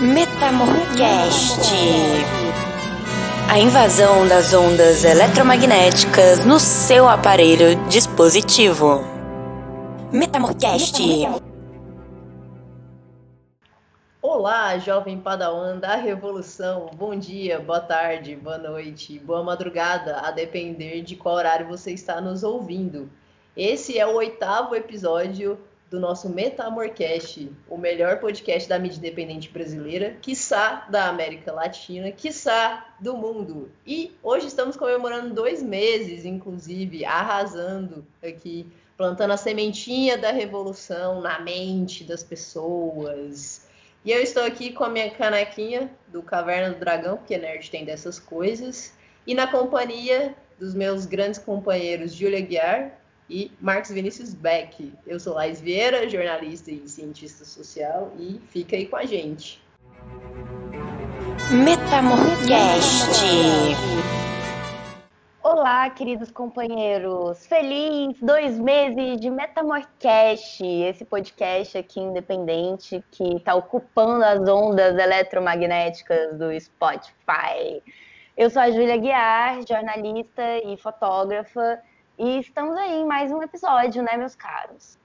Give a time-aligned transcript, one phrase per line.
[0.00, 1.72] Metamorcast.
[3.50, 9.00] A invasão das ondas eletromagnéticas no seu aparelho dispositivo.
[10.12, 11.02] Metamorcast.
[14.22, 16.92] Olá, jovem padawan da revolução.
[16.94, 22.20] Bom dia, boa tarde, boa noite, boa madrugada, a depender de qual horário você está
[22.20, 23.10] nos ouvindo.
[23.56, 25.58] Esse é o oitavo episódio
[25.90, 32.94] do nosso Metamorcast, o melhor podcast da mídia independente brasileira, quiçá da América Latina, quiçá
[33.00, 33.70] do mundo.
[33.86, 41.38] E hoje estamos comemorando dois meses, inclusive, arrasando aqui, plantando a sementinha da revolução na
[41.40, 43.66] mente das pessoas.
[44.04, 47.84] E eu estou aqui com a minha canequinha do Caverna do Dragão, porque nerd tem
[47.84, 48.92] dessas coisas,
[49.26, 52.97] e na companhia dos meus grandes companheiros Júlia Guiar
[53.28, 54.92] e Marcos Vinícius Beck.
[55.06, 59.62] Eu sou Laís Vieira, jornalista e cientista social, e fica aí com a gente.
[61.52, 63.22] Metamorcast.
[65.42, 67.46] Olá, queridos companheiros!
[67.46, 76.36] Feliz dois meses de Metamorcast, esse podcast aqui independente que está ocupando as ondas eletromagnéticas
[76.36, 77.82] do Spotify.
[78.36, 81.80] Eu sou a Júlia Guiar, jornalista e fotógrafa,
[82.18, 84.98] e estamos aí em mais um episódio, né, meus caros?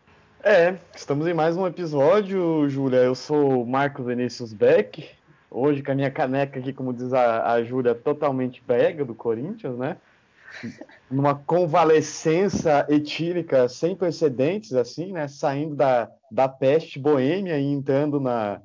[0.44, 2.98] É, estamos em mais um episódio, Júlia.
[2.98, 5.10] Eu sou Marcos Vinícius Beck.
[5.50, 9.78] Hoje com a minha caneca aqui, como diz a, a Júlia, totalmente brega do Corinthians,
[9.78, 9.98] né?
[11.10, 15.28] Numa convalescença etílica sem precedentes, assim, né?
[15.28, 18.60] Saindo da, da peste boêmia e entrando na,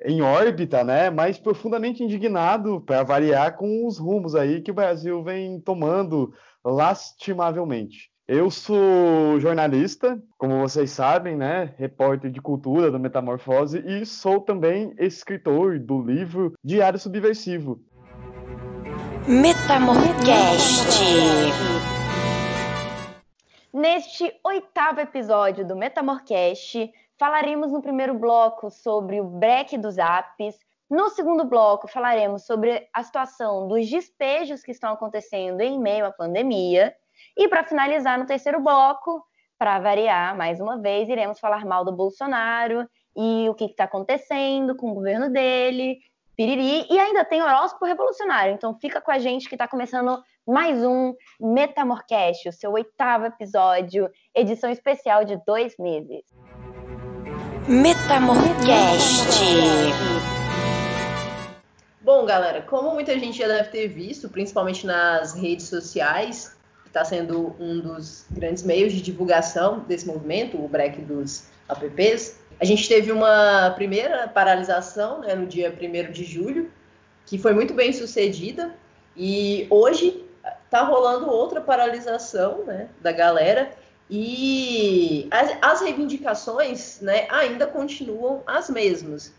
[0.00, 1.10] em órbita, né?
[1.10, 6.32] Mas profundamente indignado, para variar, com os rumos aí que o Brasil vem tomando
[6.64, 8.10] lastimavelmente.
[8.26, 11.74] Eu sou jornalista, como vocês sabem, né?
[11.76, 17.78] Repórter de cultura do Metamorfose e sou também escritor do livro Diário Subversivo.
[19.28, 20.88] Metamorcast.
[23.70, 30.56] Neste oitavo episódio do Metamorcast, falaremos no primeiro bloco sobre o break dos apps,
[30.94, 36.12] no segundo bloco, falaremos sobre a situação dos despejos que estão acontecendo em meio à
[36.12, 36.94] pandemia.
[37.36, 39.20] E para finalizar, no terceiro bloco,
[39.58, 44.76] para variar mais uma vez, iremos falar mal do Bolsonaro e o que está acontecendo
[44.76, 45.98] com o governo dele,
[46.36, 46.86] piriri.
[46.88, 48.54] E ainda tem horóscopo revolucionário.
[48.54, 54.08] Então fica com a gente que está começando mais um Metamorcast, o seu oitavo episódio,
[54.32, 56.22] edição especial de dois meses.
[57.66, 59.40] Metamorcast.
[62.04, 67.02] Bom, galera, como muita gente já deve ter visto, principalmente nas redes sociais, que está
[67.02, 72.86] sendo um dos grandes meios de divulgação desse movimento, o break dos apps, a gente
[72.86, 76.70] teve uma primeira paralisação né, no dia 1 de julho,
[77.24, 78.74] que foi muito bem sucedida,
[79.16, 80.26] e hoje
[80.62, 83.72] está rolando outra paralisação né, da galera,
[84.10, 89.32] e as, as reivindicações né, ainda continuam as mesmas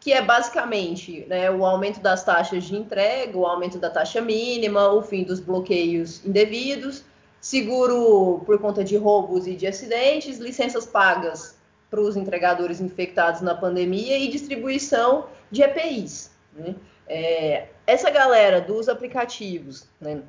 [0.00, 4.92] que é basicamente né, o aumento das taxas de entrega, o aumento da taxa mínima,
[4.92, 7.04] o fim dos bloqueios indevidos,
[7.40, 11.58] seguro por conta de roubos e de acidentes, licenças pagas
[11.90, 16.30] para os entregadores infectados na pandemia e distribuição de EPIs.
[16.52, 16.74] Né?
[17.08, 20.22] É, essa galera dos aplicativos, né,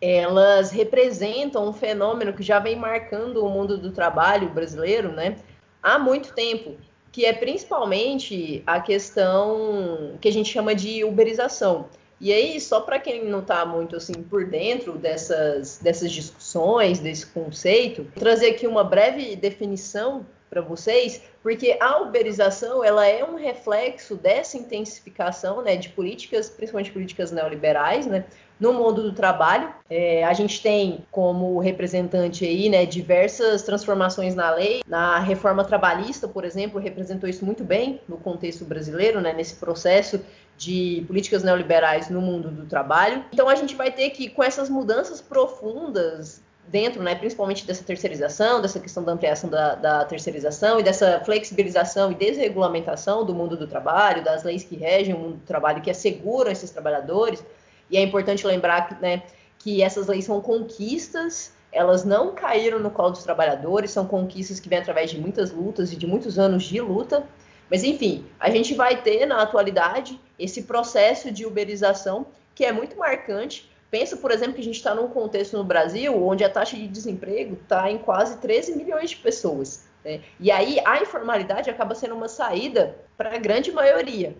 [0.00, 5.36] elas representam um fenômeno que já vem marcando o mundo do trabalho brasileiro né,
[5.82, 6.76] há muito tempo
[7.14, 11.88] que é principalmente a questão que a gente chama de uberização.
[12.20, 17.24] E aí, só para quem não está muito assim por dentro dessas, dessas discussões, desse
[17.26, 24.16] conceito, trazer aqui uma breve definição para vocês, porque a uberização ela é um reflexo
[24.16, 28.24] dessa intensificação né, de políticas, principalmente políticas neoliberais, né,
[28.58, 29.68] no mundo do trabalho.
[29.90, 34.82] É, a gente tem como representante aí, né, diversas transformações na lei.
[34.86, 40.20] Na reforma trabalhista, por exemplo, representou isso muito bem no contexto brasileiro, né, nesse processo
[40.56, 43.24] de políticas neoliberais no mundo do trabalho.
[43.32, 48.62] Então a gente vai ter que, com essas mudanças profundas dentro, né, principalmente dessa terceirização,
[48.62, 53.66] dessa questão da ampliação da, da, terceirização e dessa flexibilização e desregulamentação do mundo do
[53.66, 57.44] trabalho, das leis que regem o mundo do trabalho, que asseguram esses trabalhadores,
[57.90, 59.22] e é importante lembrar né,
[59.58, 64.68] que essas leis são conquistas, elas não caíram no colo dos trabalhadores, são conquistas que
[64.68, 67.26] vêm através de muitas lutas e de muitos anos de luta.
[67.70, 72.96] Mas, enfim, a gente vai ter na atualidade esse processo de uberização que é muito
[72.96, 73.70] marcante.
[73.90, 76.86] Pensa, por exemplo, que a gente está num contexto no Brasil onde a taxa de
[76.86, 79.86] desemprego está em quase 13 milhões de pessoas.
[80.04, 80.20] Né?
[80.38, 84.36] E aí a informalidade acaba sendo uma saída para a grande maioria.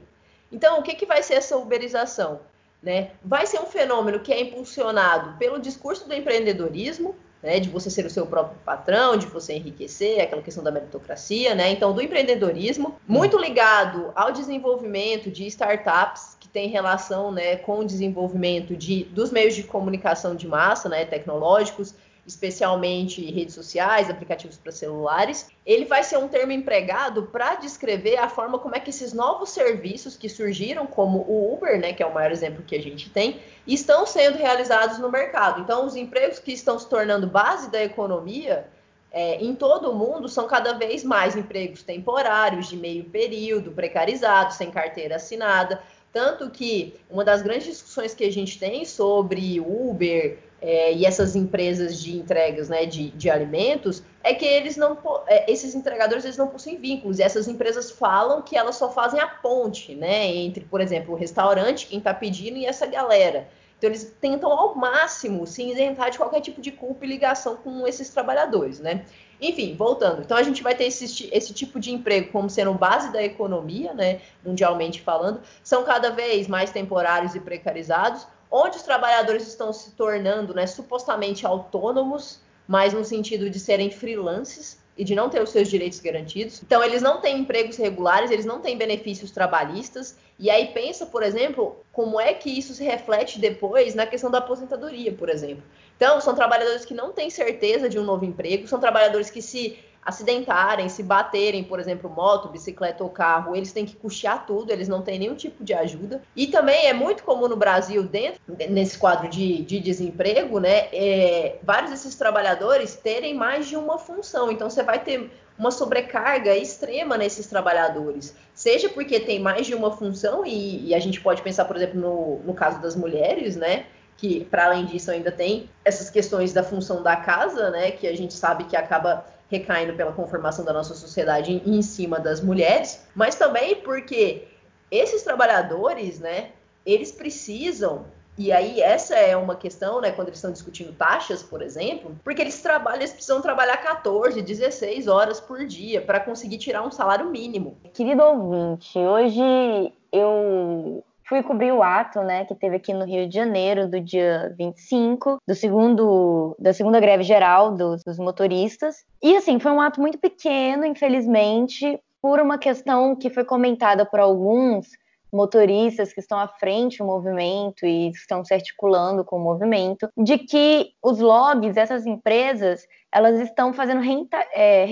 [0.52, 2.40] Então, o que, que vai ser essa uberização?
[2.85, 3.13] Né?
[3.25, 8.05] Vai ser um fenômeno que é impulsionado pelo discurso do empreendedorismo, né, de você ser
[8.05, 11.71] o seu próprio patrão, de você enriquecer, aquela questão da meritocracia, né?
[11.71, 17.85] Então, do empreendedorismo, muito ligado ao desenvolvimento de startups que tem relação, né, com o
[17.85, 21.95] desenvolvimento de, dos meios de comunicação de massa, né, tecnológicos,
[22.26, 28.29] especialmente redes sociais, aplicativos para celulares, ele vai ser um termo empregado para descrever a
[28.29, 32.06] forma como é que esses novos serviços que surgiram, como o Uber, né, que é
[32.06, 35.61] o maior exemplo que a gente tem, estão sendo realizados no mercado.
[35.61, 38.67] Então, os empregos que estão se tornando base da economia
[39.15, 44.56] é, em todo o mundo são cada vez mais empregos temporários, de meio período, precarizados,
[44.56, 45.81] sem carteira assinada.
[46.12, 51.37] Tanto que uma das grandes discussões que a gente tem sobre Uber, é, e essas
[51.37, 54.96] empresas de entregas né, de, de alimentos, é que eles não,
[55.26, 57.19] é, esses entregadores eles não possuem vínculos.
[57.19, 61.16] E essas empresas falam que elas só fazem a ponte, né, entre, por exemplo, o
[61.19, 63.46] restaurante, quem está pedindo e essa galera.
[63.76, 67.87] Então eles tentam ao máximo se isentar de qualquer tipo de culpa e ligação com
[67.87, 69.05] esses trabalhadores, né?
[69.38, 70.22] Enfim, voltando.
[70.22, 73.93] Então a gente vai ter esse, esse tipo de emprego como sendo base da economia,
[73.93, 74.22] né?
[74.43, 78.26] Mundialmente falando, são cada vez mais temporários e precarizados,
[78.56, 84.79] onde os trabalhadores estão se tornando né, supostamente autônomos, mas no sentido de serem freelances
[84.97, 86.62] e de não ter os seus direitos garantidos.
[86.62, 90.17] Então, eles não têm empregos regulares, eles não têm benefícios trabalhistas.
[90.39, 94.39] E aí pensa, por exemplo, como é que isso se reflete depois na questão da
[94.39, 95.65] aposentadoria, por exemplo.
[95.97, 99.81] Então, são trabalhadores que não têm certeza de um novo emprego, são trabalhadores que se
[100.05, 104.89] acidentarem, se baterem, por exemplo, moto, bicicleta ou carro, eles têm que custear tudo, eles
[104.89, 106.23] não têm nenhum tipo de ajuda.
[106.37, 111.59] E também é muito comum no Brasil, dentro nesse quadro de, de desemprego, né, é,
[111.62, 114.53] vários desses trabalhadores terem mais de uma função.
[114.53, 119.91] Então você vai ter uma sobrecarga extrema nesses trabalhadores, seja porque tem mais de uma
[119.91, 123.87] função, e, e a gente pode pensar, por exemplo, no, no caso das mulheres, né?
[124.17, 127.91] Que, para além disso, ainda tem essas questões da função da casa, né?
[127.91, 132.41] Que a gente sabe que acaba recaindo pela conformação da nossa sociedade em, cima das
[132.41, 134.49] mulheres, mas também porque
[134.91, 136.50] esses trabalhadores, né,
[136.85, 138.06] eles precisam
[138.37, 142.43] e aí, essa é uma questão, né, quando eles estão discutindo taxas, por exemplo, porque
[142.43, 147.31] eles trabalham, eles precisam trabalhar 14, 16 horas por dia para conseguir tirar um salário
[147.31, 147.76] mínimo.
[147.93, 153.35] Querido ouvinte, hoje eu fui cobrir o ato, né, que teve aqui no Rio de
[153.35, 159.05] Janeiro, do dia 25, do segundo, da segunda greve geral dos, dos motoristas.
[159.23, 164.21] E, assim, foi um ato muito pequeno, infelizmente, por uma questão que foi comentada por
[164.21, 164.88] alguns
[165.32, 170.38] motoristas que estão à frente do movimento e estão se articulando com o movimento, de
[170.38, 174.87] que os lobbies, essas empresas, elas estão fazendo reita é,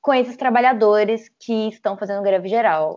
[0.00, 2.96] com esses trabalhadores que estão fazendo greve geral.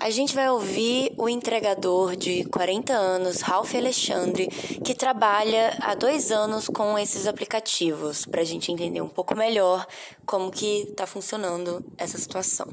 [0.00, 4.48] A gente vai ouvir o entregador de 40 anos, Ralph Alexandre,
[4.84, 9.86] que trabalha há dois anos com esses aplicativos, para a gente entender um pouco melhor
[10.26, 12.66] como que está funcionando essa situação.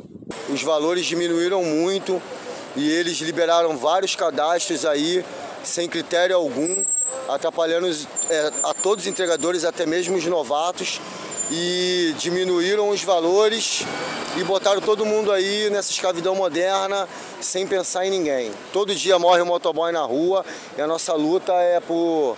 [0.49, 2.21] Os valores diminuíram muito
[2.75, 5.23] e eles liberaram vários cadastros aí
[5.63, 6.83] sem critério algum,
[7.27, 7.87] atrapalhando
[8.29, 10.99] é, a todos os entregadores, até mesmo os novatos,
[11.51, 13.83] e diminuíram os valores
[14.37, 17.07] e botaram todo mundo aí nessa escravidão moderna
[17.41, 18.51] sem pensar em ninguém.
[18.71, 20.45] Todo dia morre um motoboy na rua
[20.77, 22.37] e a nossa luta é por.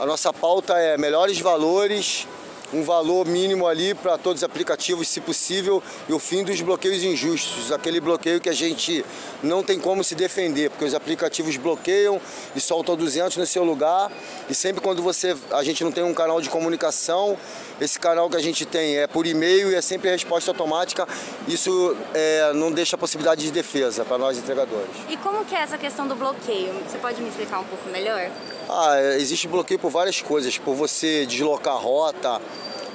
[0.00, 2.26] A nossa pauta é melhores valores
[2.72, 7.02] um valor mínimo ali para todos os aplicativos, se possível, e o fim dos bloqueios
[7.02, 9.04] injustos, aquele bloqueio que a gente
[9.42, 12.20] não tem como se defender, porque os aplicativos bloqueiam
[12.54, 14.12] e soltam 200 no seu lugar,
[14.48, 17.38] e sempre quando você a gente não tem um canal de comunicação,
[17.80, 21.06] esse canal que a gente tem é por e-mail e é sempre resposta automática,
[21.46, 24.90] isso é, não deixa a possibilidade de defesa para nós entregadores.
[25.08, 26.72] E como que é essa questão do bloqueio?
[26.86, 28.30] Você pode me explicar um pouco melhor?
[28.68, 32.40] Ah, existe bloqueio por várias coisas, por você deslocar a rota,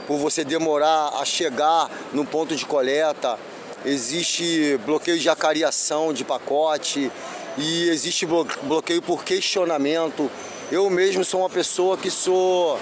[0.08, 3.40] por você demorar a chegar no ponto de coleta,
[3.86, 7.12] existe bloqueio de acariação de pacote
[7.58, 10.30] e existe bloqueio por questionamento.
[10.72, 12.80] Eu mesmo sou uma pessoa que sou,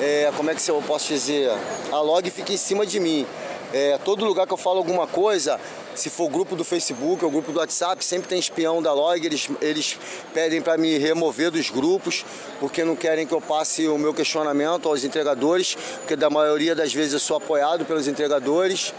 [0.00, 1.50] é, como é que eu posso dizer,
[1.90, 3.26] a log fica em cima de mim.
[3.72, 5.60] É, todo lugar que eu falo alguma coisa,
[5.94, 9.48] se for grupo do Facebook ou grupo do WhatsApp, sempre tem espião da log, eles,
[9.60, 9.98] eles
[10.34, 12.24] pedem para me remover dos grupos,
[12.58, 16.92] porque não querem que eu passe o meu questionamento aos entregadores, porque da maioria das
[16.92, 18.92] vezes eu sou apoiado pelos entregadores.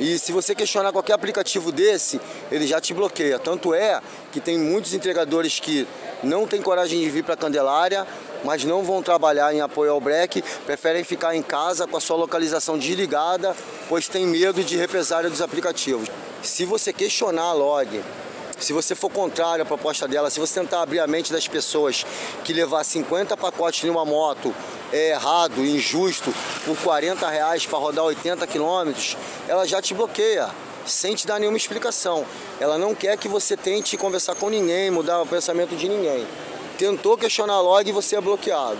[0.00, 2.20] E se você questionar qualquer aplicativo desse,
[2.52, 3.38] ele já te bloqueia.
[3.38, 4.00] Tanto é
[4.32, 5.86] que tem muitos entregadores que
[6.22, 8.06] não têm coragem de vir para Candelária,
[8.44, 12.16] mas não vão trabalhar em apoio ao break, preferem ficar em casa com a sua
[12.16, 13.56] localização desligada,
[13.88, 16.08] pois tem medo de represária dos aplicativos.
[16.42, 18.02] Se você questionar a log
[18.58, 22.04] se você for contrário à proposta dela, se você tentar abrir a mente das pessoas
[22.44, 24.52] que levar 50 pacotes numa moto
[24.92, 29.16] é errado, injusto, por 40 reais para rodar 80 quilômetros,
[29.46, 30.48] ela já te bloqueia,
[30.84, 32.26] sem te dar nenhuma explicação.
[32.58, 36.26] Ela não quer que você tente conversar com ninguém, mudar o pensamento de ninguém.
[36.78, 38.78] Tentou questionar a log e você é bloqueado.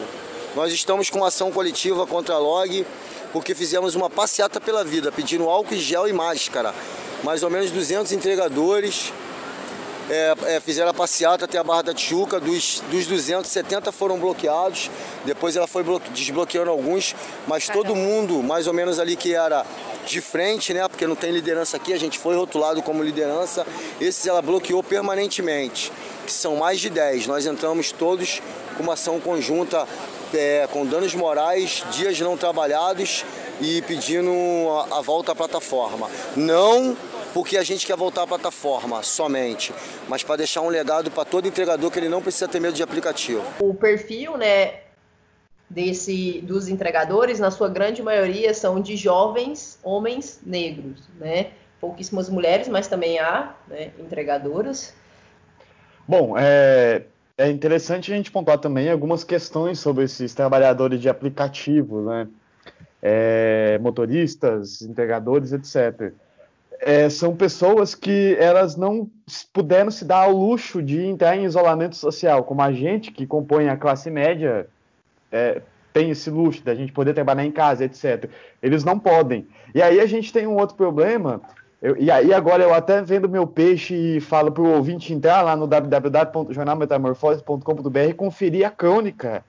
[0.55, 2.87] Nós estamos com uma ação coletiva contra a log,
[3.33, 6.73] porque fizemos uma passeata pela vida, pedindo álcool gel e máscara.
[7.25, 9.13] Mais ou menos 200 entregadores
[10.09, 14.89] é, é, fizeram a passeata até a Barra da Tijuca, dos, dos 270 foram bloqueados,
[15.25, 17.17] depois ela foi desbloqueando alguns,
[17.49, 17.85] mas Caramba.
[17.85, 19.67] todo mundo, mais ou menos ali que era
[20.07, 23.67] de frente, né, porque não tem liderança aqui, a gente foi rotulado como liderança,
[24.01, 25.93] esses ela bloqueou permanentemente,
[26.29, 28.43] que são mais de 10, nós entramos todos
[28.77, 29.89] com uma ação conjunta
[30.35, 33.25] é, com danos morais, dias não trabalhados
[33.63, 34.31] e pedindo
[34.71, 36.11] a, a volta à plataforma.
[36.37, 36.95] Não
[37.33, 39.73] porque a gente quer voltar à plataforma somente,
[40.07, 42.83] mas para deixar um legado para todo entregador que ele não precisa ter medo de
[42.83, 43.43] aplicativo.
[43.59, 44.81] O perfil, né,
[45.69, 51.53] desse dos entregadores, na sua grande maioria, são de jovens homens negros, né?
[51.81, 54.93] Pouquíssimas mulheres, mas também há né, entregadoras.
[56.09, 57.03] Bom, é,
[57.37, 62.29] é interessante a gente pontuar também algumas questões sobre esses trabalhadores de aplicativo, né?
[63.01, 66.13] É, motoristas, entregadores, etc
[66.81, 69.11] é, são pessoas que elas não
[69.53, 73.69] puderam se dar ao luxo de entrar em isolamento social, como a gente que compõe
[73.69, 74.67] a classe média
[75.31, 75.61] é,
[75.93, 78.31] tem esse luxo da gente poder trabalhar em casa, etc.
[78.63, 79.47] Eles não podem.
[79.75, 81.41] E aí a gente tem um outro problema.
[81.81, 85.43] Eu, e aí agora eu até vendo meu peixe e falo para o ouvinte entrar
[85.43, 89.45] lá no www.jornalmetamorfose.com.br e conferir a crônica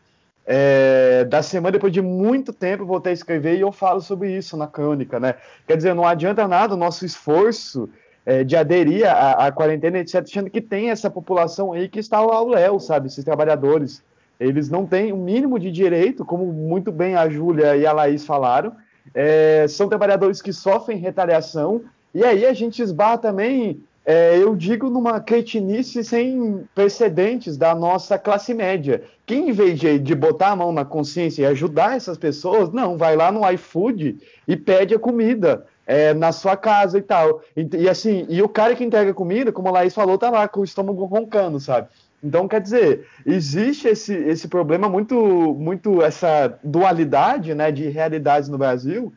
[0.51, 4.57] é, da semana, depois de muito tempo, voltei a escrever e eu falo sobre isso
[4.57, 5.36] na crônica, né?
[5.67, 7.88] Quer dizer, não adianta nada o nosso esforço
[8.25, 12.17] é, de aderir à, à, quarentena, etc., sendo que tem essa população aí que está
[12.17, 13.07] ao léu, sabe?
[13.07, 14.01] Esses trabalhadores.
[14.39, 18.25] Eles não têm o mínimo de direito, como muito bem a Júlia e a Laís
[18.25, 18.75] falaram.
[19.13, 21.81] É, são trabalhadores que sofrem retaliação.
[22.13, 28.18] E aí a gente esbarra também é, eu digo numa cretinice sem precedentes da nossa
[28.18, 29.04] classe média.
[29.24, 32.98] Que em vez de, de botar a mão na consciência e ajudar essas pessoas, não,
[32.98, 35.63] vai lá no iFood e pede a comida.
[35.86, 37.42] É, na sua casa e tal.
[37.58, 40.48] E, e, assim, e o cara que entrega comida, como a Laís falou, tá lá
[40.48, 41.88] com o estômago roncando, sabe?
[42.24, 45.16] Então, quer dizer, existe esse, esse problema muito,
[45.56, 49.12] muito, essa dualidade, né, de realidades no Brasil,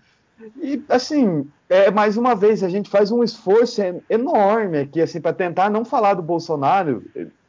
[0.61, 5.33] e, assim, é, mais uma vez, a gente faz um esforço enorme aqui, assim, para
[5.33, 7.05] tentar não falar do Bolsonaro,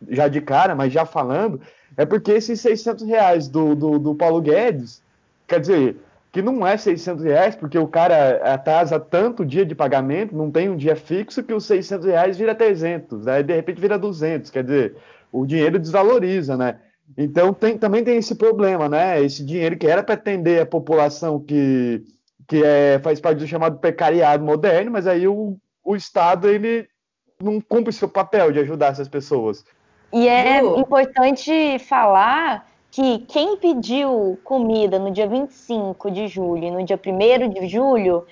[0.09, 1.61] já de cara, mas já falando,
[1.97, 5.01] é porque esses 600 reais do, do, do Paulo Guedes,
[5.47, 5.97] quer dizer,
[6.31, 10.67] que não é 600 reais, porque o cara atrasa tanto dia de pagamento, não tem
[10.67, 14.63] um dia fixo, que os 600 reais vira 300, aí de repente vira 200, quer
[14.63, 14.95] dizer,
[15.31, 16.79] o dinheiro desvaloriza, né?
[17.17, 19.21] Então tem, também tem esse problema, né?
[19.23, 22.03] Esse dinheiro que era para atender a população que
[22.47, 26.87] que é, faz parte do chamado precariado moderno, mas aí o, o Estado ele
[27.41, 29.65] não cumpre o seu papel de ajudar essas pessoas.
[30.11, 36.85] E é importante falar que quem pediu comida no dia 25 de julho e no
[36.85, 38.25] dia 1 de julho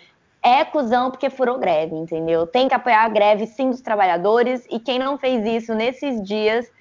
[0.44, 2.46] é cuzão porque furou greve, entendeu?
[2.46, 6.72] Tem que apoiar a greve sim dos trabalhadores e quem não fez isso nesses dias,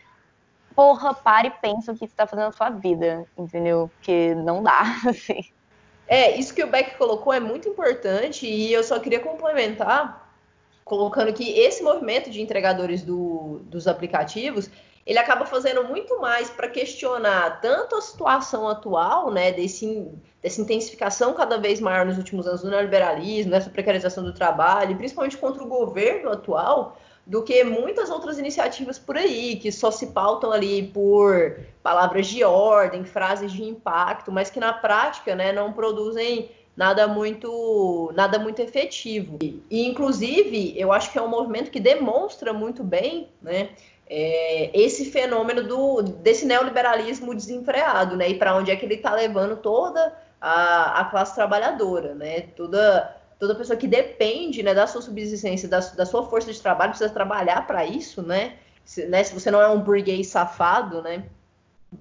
[0.74, 3.90] porra, pare e pensa o que você está fazendo na sua vida, entendeu?
[3.96, 5.44] Porque não dá, assim.
[6.10, 10.28] É, isso que o Beck colocou é muito importante e eu só queria complementar
[10.84, 14.68] colocando que esse movimento de entregadores do, dos aplicativos
[15.06, 20.08] ele acaba fazendo muito mais para questionar tanto a situação atual, né, desse,
[20.42, 25.38] dessa intensificação cada vez maior nos últimos anos do neoliberalismo, dessa precarização do trabalho, principalmente
[25.38, 26.99] contra o governo atual,
[27.30, 32.42] do que muitas outras iniciativas por aí, que só se pautam ali por palavras de
[32.42, 38.58] ordem, frases de impacto, mas que na prática né, não produzem nada muito nada muito
[38.60, 39.38] efetivo.
[39.40, 43.68] E, inclusive, eu acho que é um movimento que demonstra muito bem né,
[44.08, 48.28] é, esse fenômeno do, desse neoliberalismo desenfreado, né?
[48.28, 52.40] E para onde é que ele está levando toda a, a classe trabalhadora, né?
[52.56, 56.90] Toda toda pessoa que depende né, da sua subsistência, da, da sua força de trabalho,
[56.90, 58.56] precisa trabalhar para isso, né?
[58.84, 59.24] Se, né?
[59.24, 61.24] se você não é um burguês safado, né?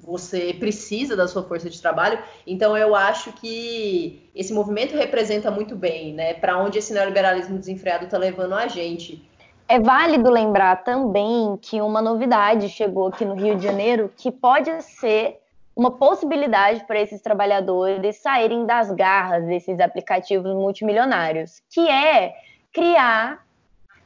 [0.03, 2.19] Você precisa da sua força de trabalho.
[2.46, 6.34] Então, eu acho que esse movimento representa muito bem, né?
[6.34, 9.25] Para onde esse neoliberalismo desenfreado está levando a gente.
[9.67, 14.84] É válido lembrar também que uma novidade chegou aqui no Rio de Janeiro que pode
[14.84, 15.39] ser
[15.79, 22.36] uma possibilidade para esses trabalhadores saírem das garras desses aplicativos multimilionários, que é
[22.74, 23.45] criar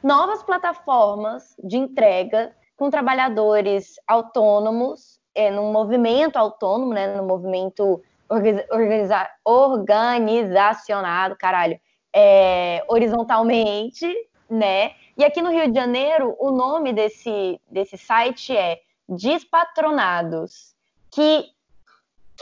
[0.03, 7.99] novas plataformas de entrega com trabalhadores autônomos, é, num movimento autônomo, né, no movimento
[8.29, 11.79] organiza organizacionado, caralho,
[12.15, 14.05] é, horizontalmente,
[14.47, 14.91] né?
[15.17, 20.75] E aqui no Rio de Janeiro, o nome desse, desse site é Despatronados,
[21.09, 21.51] que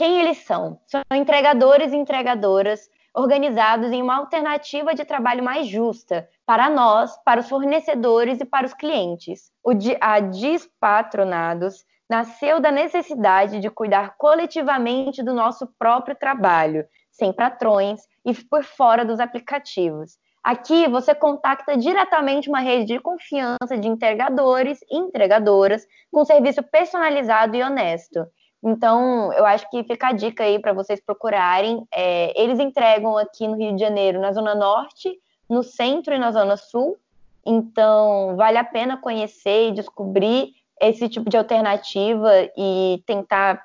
[0.02, 0.80] quem eles são?
[0.84, 7.38] São entregadores e entregadoras organizados em uma alternativa de trabalho mais justa para nós, para
[7.38, 9.52] os fornecedores e para os clientes.
[9.64, 18.00] O, a Despatronados nasceu da necessidade de cuidar coletivamente do nosso próprio trabalho, sem patrões
[18.26, 20.18] e por fora dos aplicativos.
[20.42, 27.54] Aqui você contacta diretamente uma rede de confiança de entregadores e entregadoras com serviço personalizado
[27.54, 28.26] e honesto.
[28.62, 31.84] Então, eu acho que fica a dica aí para vocês procurarem.
[31.92, 36.30] É, eles entregam aqui no Rio de Janeiro, na Zona Norte, no Centro e na
[36.30, 36.96] Zona Sul.
[37.44, 43.60] Então, vale a pena conhecer e descobrir esse tipo de alternativa e tentar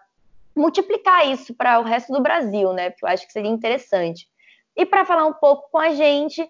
[0.55, 2.89] multiplicar isso para o resto do Brasil, né?
[2.89, 4.27] Porque eu acho que seria interessante.
[4.75, 6.41] E para falar um pouco com a gente,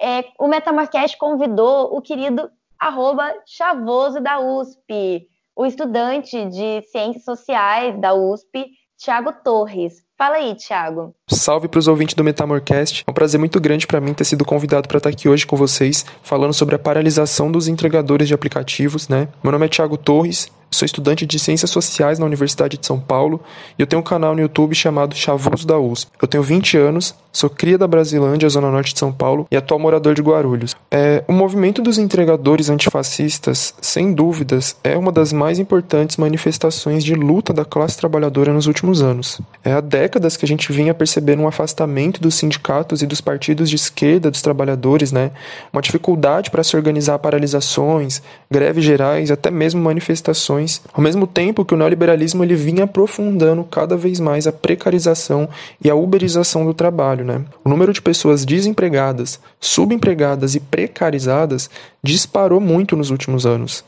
[0.00, 5.26] é, o Metamarcast convidou o querido arroba Chavoso da USP
[5.56, 8.66] o estudante de Ciências Sociais da USP,
[8.98, 10.04] Tiago Torres.
[10.18, 11.14] Fala aí, Tiago.
[11.28, 13.04] Salve para os ouvintes do Metamorcast.
[13.06, 15.56] É um prazer muito grande para mim ter sido convidado para estar aqui hoje com
[15.56, 19.28] vocês, falando sobre a paralisação dos entregadores de aplicativos, né?
[19.42, 23.40] Meu nome é Tiago Torres, Sou estudante de Ciências Sociais na Universidade de São Paulo
[23.78, 26.10] e eu tenho um canal no YouTube chamado Chavoso da USP.
[26.20, 29.78] Eu tenho 20 anos, sou cria da Brasilândia, zona norte de São Paulo, e atual
[29.78, 30.74] morador de Guarulhos.
[30.90, 37.14] É, o movimento dos entregadores antifascistas, sem dúvidas, é uma das mais importantes manifestações de
[37.14, 39.40] luta da classe trabalhadora nos últimos anos.
[39.64, 43.70] É há décadas que a gente vinha percebendo um afastamento dos sindicatos e dos partidos
[43.70, 45.30] de esquerda dos trabalhadores, né?
[45.72, 48.20] Uma dificuldade para se organizar paralisações,
[48.50, 50.55] greves gerais, até mesmo manifestações
[50.92, 55.48] ao mesmo tempo que o neoliberalismo ele vinha aprofundando cada vez mais a precarização
[55.82, 57.24] e a uberização do trabalho.
[57.24, 57.42] Né?
[57.64, 61.68] O número de pessoas desempregadas, subempregadas e precarizadas
[62.02, 63.84] disparou muito nos últimos anos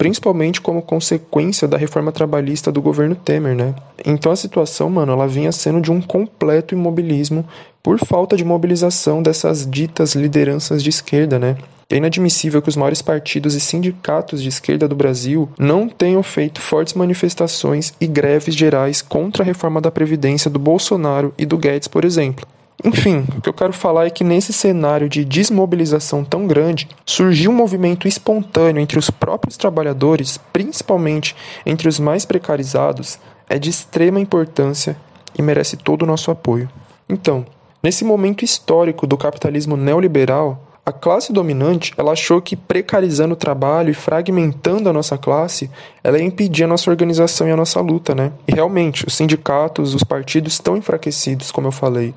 [0.00, 3.74] principalmente como consequência da reforma trabalhista do governo Temer, né?
[4.02, 7.44] Então a situação, mano, ela vinha sendo de um completo imobilismo
[7.82, 11.58] por falta de mobilização dessas ditas lideranças de esquerda, né?
[11.90, 16.60] É inadmissível que os maiores partidos e sindicatos de esquerda do Brasil não tenham feito
[16.60, 21.88] fortes manifestações e greves gerais contra a reforma da Previdência do Bolsonaro e do Guedes,
[21.88, 22.46] por exemplo.
[22.84, 27.50] Enfim, o que eu quero falar é que nesse cenário de desmobilização tão grande, surgiu
[27.50, 31.34] um movimento espontâneo entre os próprios trabalhadores, principalmente
[31.66, 34.96] entre os mais precarizados, é de extrema importância
[35.36, 36.70] e merece todo o nosso apoio.
[37.08, 37.44] Então,
[37.82, 43.90] nesse momento histórico do capitalismo neoliberal, a classe dominante, ela achou que precarizando o trabalho
[43.90, 45.70] e fragmentando a nossa classe,
[46.02, 48.32] ela ia impedir a nossa organização e a nossa luta, né?
[48.46, 52.12] E realmente, os sindicatos, os partidos estão enfraquecidos, como eu falei.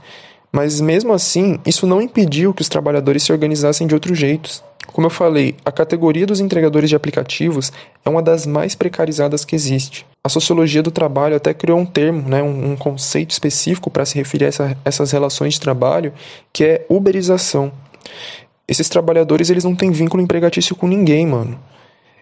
[0.51, 4.63] Mas mesmo assim, isso não impediu que os trabalhadores se organizassem de outros jeitos.
[4.87, 7.71] Como eu falei, a categoria dos entregadores de aplicativos
[8.03, 10.05] é uma das mais precarizadas que existe.
[10.23, 14.15] A sociologia do trabalho até criou um termo, né, um, um conceito específico para se
[14.15, 16.13] referir a essa, essas relações de trabalho,
[16.51, 17.71] que é uberização.
[18.67, 21.59] Esses trabalhadores, eles não têm vínculo empregatício com ninguém, mano.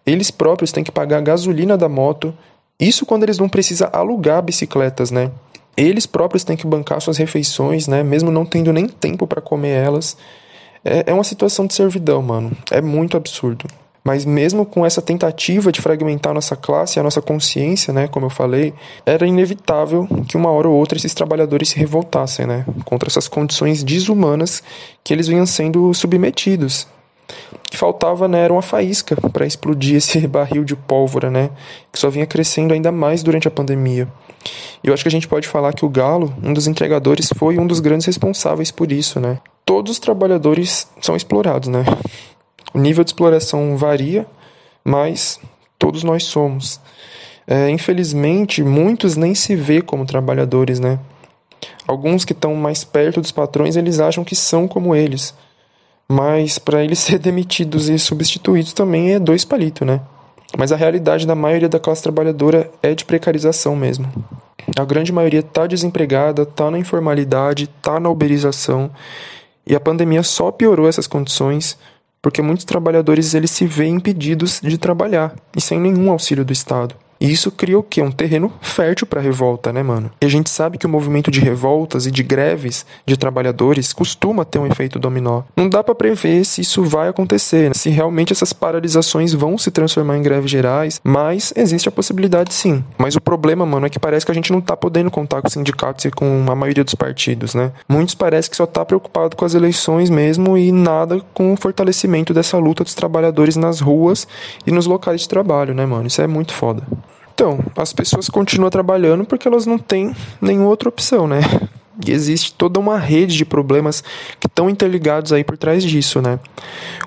[0.06, 2.34] Eles próprios têm que pagar a gasolina da moto.
[2.80, 5.32] Isso quando eles não precisam alugar bicicletas, né?
[5.77, 8.04] Eles próprios têm que bancar suas refeições, né?
[8.04, 10.17] Mesmo não tendo nem tempo para comer elas.
[10.84, 12.51] É, é uma situação de servidão, mano.
[12.71, 13.65] É muito absurdo.
[14.04, 18.30] Mas mesmo com essa tentativa de fragmentar nossa classe, a nossa consciência, né, como eu
[18.30, 18.74] falei,
[19.06, 23.84] era inevitável que uma hora ou outra esses trabalhadores se revoltassem, né, contra essas condições
[23.84, 24.64] desumanas
[25.04, 26.88] que eles vinham sendo submetidos.
[27.54, 31.52] O que faltava, né, era uma faísca para explodir esse barril de pólvora, né,
[31.92, 34.08] que só vinha crescendo ainda mais durante a pandemia.
[34.84, 37.60] E eu acho que a gente pode falar que o Galo, um dos entregadores, foi
[37.60, 39.38] um dos grandes responsáveis por isso, né.
[39.64, 41.86] Todos os trabalhadores são explorados, né.
[42.74, 44.26] O nível de exploração varia,
[44.84, 45.40] mas
[45.78, 46.80] todos nós somos.
[47.48, 51.00] É, infelizmente, muitos nem se vê como trabalhadores, né?
[51.88, 55.34] Alguns que estão mais perto dos patrões, eles acham que são como eles.
[56.08, 60.02] Mas para eles ser demitidos e substituídos também é dois palitos, né?
[60.58, 64.08] Mas a realidade da maioria da classe trabalhadora é de precarização mesmo.
[64.78, 68.92] A grande maioria está desempregada, está na informalidade, está na uberização.
[69.66, 71.78] E a pandemia só piorou essas condições
[72.22, 76.96] porque muitos trabalhadores eles se veem impedidos de trabalhar e sem nenhum auxílio do Estado.
[77.22, 78.02] E isso cria o quê?
[78.02, 80.10] Um terreno fértil para revolta, né, mano?
[80.20, 84.44] E a gente sabe que o movimento de revoltas e de greves de trabalhadores costuma
[84.44, 85.44] ter um efeito dominó.
[85.56, 87.76] Não dá para prever se isso vai acontecer, né?
[87.76, 92.84] se realmente essas paralisações vão se transformar em greves gerais, mas existe a possibilidade sim.
[92.98, 95.48] Mas o problema, mano, é que parece que a gente não tá podendo contar com
[95.48, 97.72] os sindicatos e com a maioria dos partidos, né?
[97.88, 102.34] Muitos parece que só tá preocupado com as eleições mesmo e nada com o fortalecimento
[102.34, 104.28] dessa luta dos trabalhadores nas ruas
[104.66, 106.08] e nos locais de trabalho, né, mano?
[106.08, 106.82] Isso é muito foda.
[107.41, 111.39] Então, as pessoas continuam trabalhando porque elas não têm nenhuma outra opção, né?
[112.06, 114.04] E existe toda uma rede de problemas
[114.39, 116.39] que estão interligados aí por trás disso, né?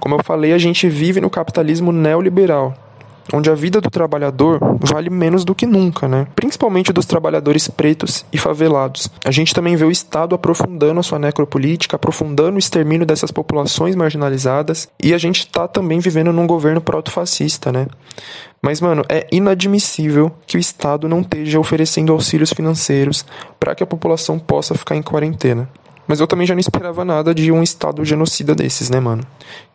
[0.00, 2.74] Como eu falei, a gente vive no capitalismo neoliberal,
[3.32, 6.26] onde a vida do trabalhador vale menos do que nunca, né?
[6.34, 9.08] Principalmente dos trabalhadores pretos e favelados.
[9.24, 13.94] A gente também vê o Estado aprofundando a sua necropolítica, aprofundando o extermínio dessas populações
[13.94, 17.86] marginalizadas, e a gente está também vivendo num governo proto-fascista, né?
[18.60, 23.24] Mas, mano, é inadmissível que o Estado não esteja oferecendo auxílios financeiros
[23.60, 25.68] para que a população possa ficar em quarentena.
[26.06, 29.22] Mas eu também já não esperava nada de um estado genocida desses, né, mano?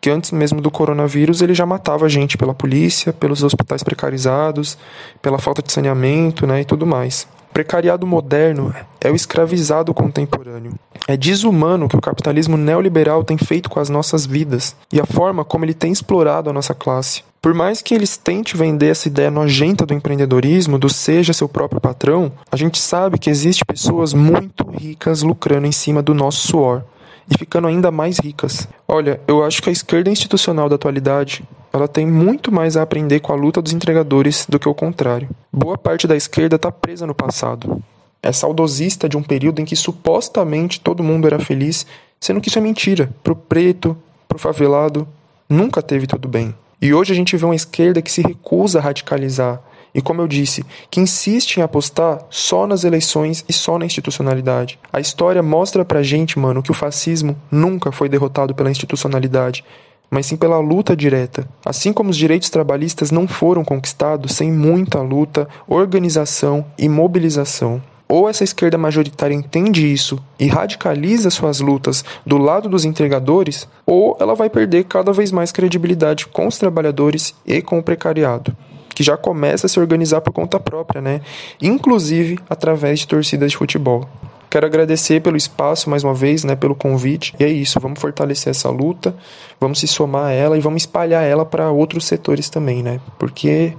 [0.00, 4.78] Que antes mesmo do coronavírus ele já matava gente pela polícia, pelos hospitais precarizados,
[5.20, 7.26] pela falta de saneamento, né, e tudo mais.
[7.52, 10.72] Precariado moderno é o escravizado contemporâneo.
[11.08, 15.06] É desumano o que o capitalismo neoliberal tem feito com as nossas vidas e a
[15.06, 17.24] forma como ele tem explorado a nossa classe.
[17.40, 21.80] Por mais que eles tentem vender essa ideia nojenta do empreendedorismo, do seja seu próprio
[21.80, 26.84] patrão, a gente sabe que existe pessoas muito ricas lucrando em cima do nosso suor
[27.30, 28.68] e ficando ainda mais ricas.
[28.86, 33.20] Olha, eu acho que a esquerda institucional da atualidade ela tem muito mais a aprender
[33.20, 35.30] com a luta dos entregadores do que o contrário.
[35.50, 37.82] Boa parte da esquerda está presa no passado.
[38.22, 41.86] É saudosista de um período em que supostamente todo mundo era feliz,
[42.20, 43.10] sendo que isso é mentira.
[43.24, 43.96] Pro preto,
[44.28, 45.08] pro favelado,
[45.48, 46.54] nunca teve tudo bem.
[46.82, 49.60] E hoje a gente vê uma esquerda que se recusa a radicalizar.
[49.94, 54.78] E como eu disse, que insiste em apostar só nas eleições e só na institucionalidade.
[54.90, 59.62] A história mostra pra gente, mano, que o fascismo nunca foi derrotado pela institucionalidade,
[60.08, 61.46] mas sim pela luta direta.
[61.64, 67.82] Assim como os direitos trabalhistas não foram conquistados sem muita luta, organização e mobilização.
[68.10, 74.16] Ou essa esquerda majoritária entende isso e radicaliza suas lutas do lado dos entregadores, ou
[74.18, 78.52] ela vai perder cada vez mais credibilidade com os trabalhadores e com o precariado,
[78.96, 81.20] que já começa a se organizar por conta própria, né?
[81.62, 84.08] Inclusive através de torcidas de futebol.
[84.50, 87.32] Quero agradecer pelo espaço mais uma vez, né, pelo convite.
[87.38, 89.14] E é isso, vamos fortalecer essa luta,
[89.60, 92.98] vamos se somar a ela e vamos espalhar ela para outros setores também, né?
[93.16, 93.72] Porque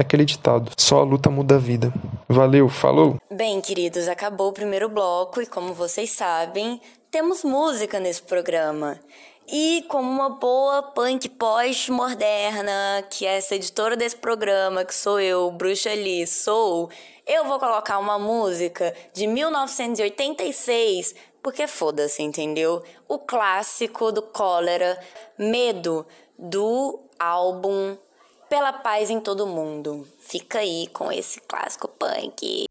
[0.00, 1.92] aquele ditado: só a luta muda a vida.
[2.28, 3.16] Valeu, falou!
[3.30, 8.98] Bem, queridos, acabou o primeiro bloco e, como vocês sabem, temos música nesse programa.
[9.46, 15.50] E como uma boa punk pós-moderna, que é essa editora desse programa, que sou eu,
[15.50, 16.88] Bruxa Lee, sou,
[17.26, 22.82] eu vou colocar uma música de 1986, porque foda-se, entendeu?
[23.08, 24.98] O clássico do Cólera,
[25.36, 26.06] Medo,
[26.38, 27.96] do álbum
[28.52, 30.06] pela paz em todo mundo.
[30.18, 32.66] Fica aí com esse clássico punk.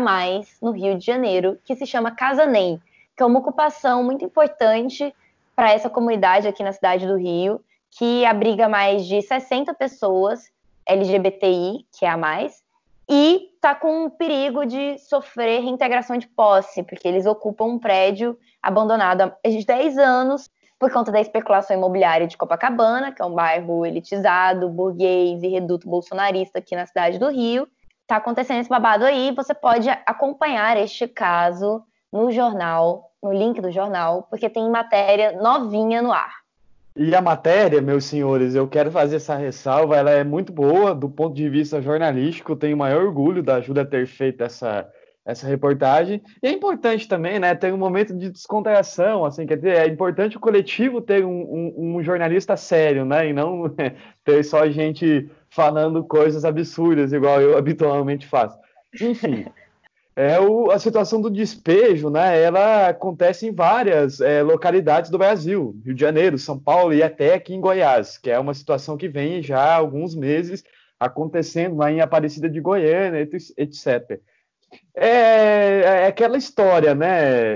[0.61, 2.81] no Rio de Janeiro, que se chama Casa NEM,
[3.15, 5.15] que é uma ocupação muito importante
[5.55, 10.51] para essa comunidade aqui na cidade do Rio, que abriga mais de 60 pessoas
[10.85, 12.61] LGBTI, que é a mais,
[13.09, 19.21] e está com perigo de sofrer reintegração de posse, porque eles ocupam um prédio abandonado
[19.21, 20.49] há 10 anos
[20.81, 25.87] por conta da especulação imobiliária de Copacabana, que é um bairro elitizado, burguês e reduto
[25.87, 27.67] bolsonarista aqui na cidade do Rio.
[28.01, 33.71] Está acontecendo esse babado aí, você pode acompanhar este caso no jornal, no link do
[33.71, 36.41] jornal, porque tem matéria novinha no ar.
[36.95, 41.07] E a matéria, meus senhores, eu quero fazer essa ressalva, ela é muito boa do
[41.07, 44.89] ponto de vista jornalístico, tenho o maior orgulho da Júlia ter feito essa,
[45.25, 46.21] essa reportagem.
[46.41, 50.37] E é importante também, né, ter um momento de descontração, assim, quer dizer, é importante
[50.37, 53.73] o coletivo ter um, um, um jornalista sério, né, e não
[54.25, 58.57] ter só gente falando coisas absurdas, igual eu habitualmente faço.
[58.99, 59.45] Enfim,
[60.15, 65.79] é o, a situação do despejo, né, ela acontece em várias é, localidades do Brasil,
[65.85, 69.07] Rio de Janeiro, São Paulo e até aqui em Goiás, que é uma situação que
[69.07, 70.63] vem já há alguns meses
[70.99, 74.19] acontecendo lá em Aparecida de Goiânia, etc
[74.95, 77.07] é, é aquela história, né?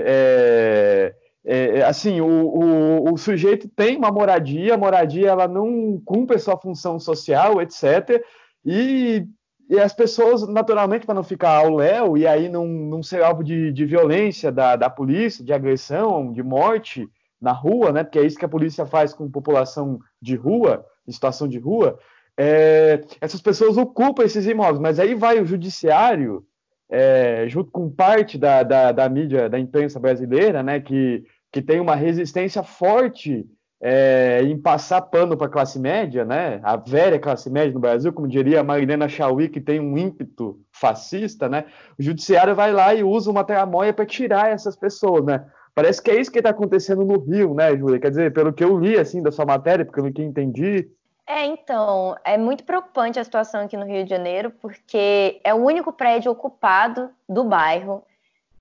[0.04, 1.14] É,
[1.48, 6.58] é, assim, o, o, o, sujeito tem uma moradia, a moradia ela não cumpre sua
[6.58, 8.20] função social, etc.
[8.64, 9.24] E,
[9.70, 13.44] e as pessoas, naturalmente, para não ficar ao léu e aí não, não ser alvo
[13.44, 17.08] de, de violência da, da polícia, de agressão, de morte
[17.40, 18.02] na rua, né?
[18.02, 21.96] Porque é isso que a polícia faz com população de rua, em situação de rua.
[22.36, 26.44] É, essas pessoas ocupam esses imóveis, mas aí vai o judiciário
[26.90, 31.80] é, junto com parte da, da, da, mídia, da imprensa brasileira, né, que, que tem
[31.80, 33.46] uma resistência forte
[33.80, 38.12] é, em passar pano para a classe média, né, a velha classe média no Brasil,
[38.12, 41.64] como diria a Marilena Chauí, que tem um ímpeto fascista, né,
[41.98, 45.44] o judiciário vai lá e usa uma tramóia para tirar essas pessoas, né.
[45.74, 48.00] Parece que é isso que está acontecendo no Rio, né, Júlia?
[48.00, 50.88] Quer dizer, pelo que eu li assim da sua matéria, pelo que entendi,
[51.26, 55.64] é, então, é muito preocupante a situação aqui no Rio de Janeiro, porque é o
[55.64, 58.04] único prédio ocupado do bairro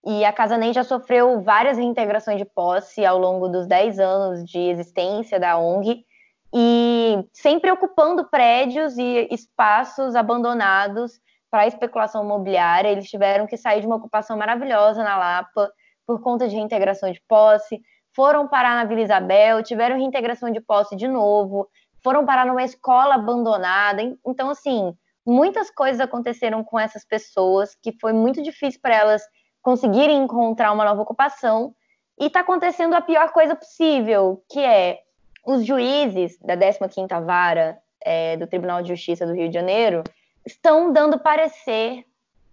[0.05, 4.45] e a Casa Nem já sofreu várias reintegrações de posse ao longo dos 10 anos
[4.45, 6.05] de existência da ONG
[6.53, 12.89] e sempre ocupando prédios e espaços abandonados para especulação imobiliária.
[12.89, 15.71] Eles tiveram que sair de uma ocupação maravilhosa na Lapa
[16.05, 17.81] por conta de reintegração de posse,
[18.15, 21.67] foram parar na Vila Isabel, tiveram reintegração de posse de novo
[22.05, 23.99] foram parar numa escola abandonada.
[24.23, 29.23] Então, assim, muitas coisas aconteceram com essas pessoas que foi muito difícil para elas
[29.59, 31.73] conseguirem encontrar uma nova ocupação.
[32.19, 34.99] E está acontecendo a pior coisa possível, que é
[35.43, 40.03] os juízes da 15ª Vara é, do Tribunal de Justiça do Rio de Janeiro
[40.45, 42.05] estão dando parecer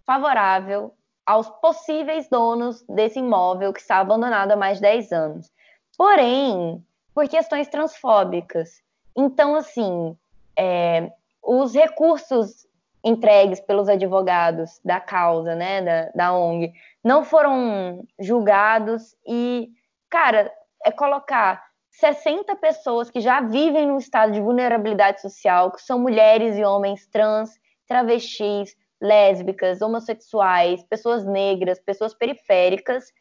[0.06, 0.94] favorável
[1.26, 5.52] aos possíveis donos desse imóvel que está abandonado há mais de 10 anos.
[5.94, 6.82] Porém,
[7.14, 8.82] por questões transfóbicas.
[9.16, 10.16] Então, assim,
[10.56, 11.10] é,
[11.42, 12.66] os recursos
[13.04, 16.72] entregues pelos advogados da causa, né, da, da ONG,
[17.02, 19.70] não foram julgados e,
[20.08, 20.52] cara,
[20.84, 26.56] é colocar 60 pessoas que já vivem num estado de vulnerabilidade social, que são mulheres
[26.56, 27.50] e homens trans,
[27.86, 33.12] travestis, lésbicas, homossexuais, pessoas negras, pessoas periféricas,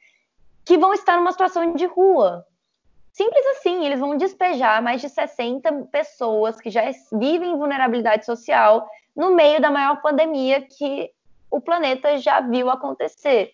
[0.64, 2.46] que vão estar numa situação de rua.
[3.12, 8.88] Simples assim, eles vão despejar mais de 60 pessoas que já vivem em vulnerabilidade social
[9.16, 11.12] no meio da maior pandemia que
[11.50, 13.52] o planeta já viu acontecer.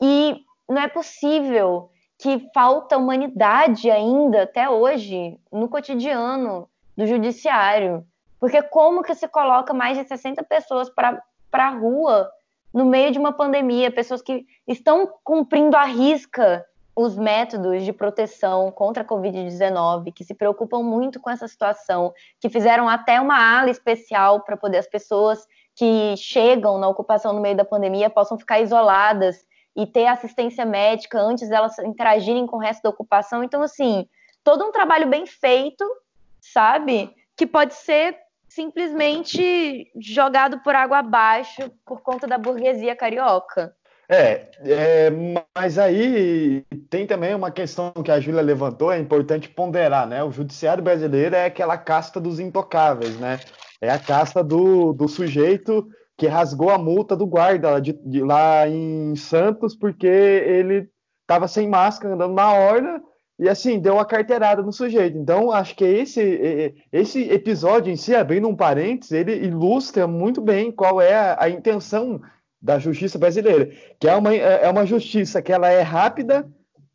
[0.00, 8.06] E não é possível que falta humanidade ainda até hoje no cotidiano do judiciário.
[8.38, 11.20] Porque como que se coloca mais de 60 pessoas para
[11.52, 12.30] a rua
[12.72, 16.64] no meio de uma pandemia, pessoas que estão cumprindo à risca
[17.00, 22.50] os métodos de proteção contra a Covid-19, que se preocupam muito com essa situação, que
[22.50, 27.56] fizeram até uma ala especial para poder as pessoas que chegam na ocupação no meio
[27.56, 32.82] da pandemia possam ficar isoladas e ter assistência médica antes delas interagirem com o resto
[32.82, 33.44] da ocupação.
[33.44, 34.04] Então, assim,
[34.42, 35.84] todo um trabalho bem feito,
[36.40, 37.14] sabe?
[37.36, 43.72] Que pode ser simplesmente jogado por água abaixo por conta da burguesia carioca.
[44.10, 45.10] É, é,
[45.54, 50.24] mas aí tem também uma questão que a Júlia levantou, é importante ponderar, né?
[50.24, 53.38] O judiciário brasileiro é aquela casta dos intocáveis, né?
[53.82, 58.22] É a casta do, do sujeito que rasgou a multa do guarda lá, de, de,
[58.22, 60.88] lá em Santos porque ele
[61.20, 63.00] estava sem máscara andando na orla
[63.38, 65.18] e assim deu uma carteirada no sujeito.
[65.18, 70.72] Então acho que esse esse episódio em si, abrindo um parênteses, ele ilustra muito bem
[70.72, 72.20] qual é a, a intenção
[72.60, 76.48] da justiça brasileira, que é uma, é uma justiça que ela é rápida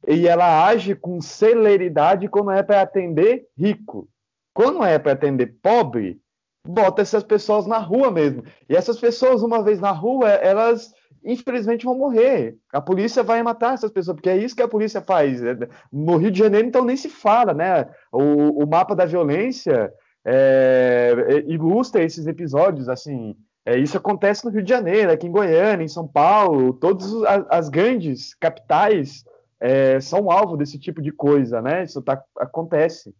[0.08, 4.08] e ela age com celeridade quando é para atender rico.
[4.54, 6.20] Quando é para atender pobre,
[6.68, 8.44] bota essas pessoas na rua mesmo.
[8.70, 10.94] E essas pessoas, uma vez na rua, elas
[11.26, 12.58] infelizmente vão morrer.
[12.72, 15.40] A polícia vai matar essas pessoas, porque é isso que a polícia faz.
[15.92, 17.90] No Rio de Janeiro, então, nem se fala, né?
[18.12, 19.92] O, o mapa da violência
[20.26, 23.36] é, é ilustra esses episódios, assim.
[23.66, 27.12] É, isso acontece no Rio de Janeiro, aqui em Goiânia, em São Paulo, todas
[27.50, 29.24] as, grandes capitais
[29.60, 31.84] é, são alvo desse tipo de coisa, né?
[31.84, 33.16] Isso tá, acontece.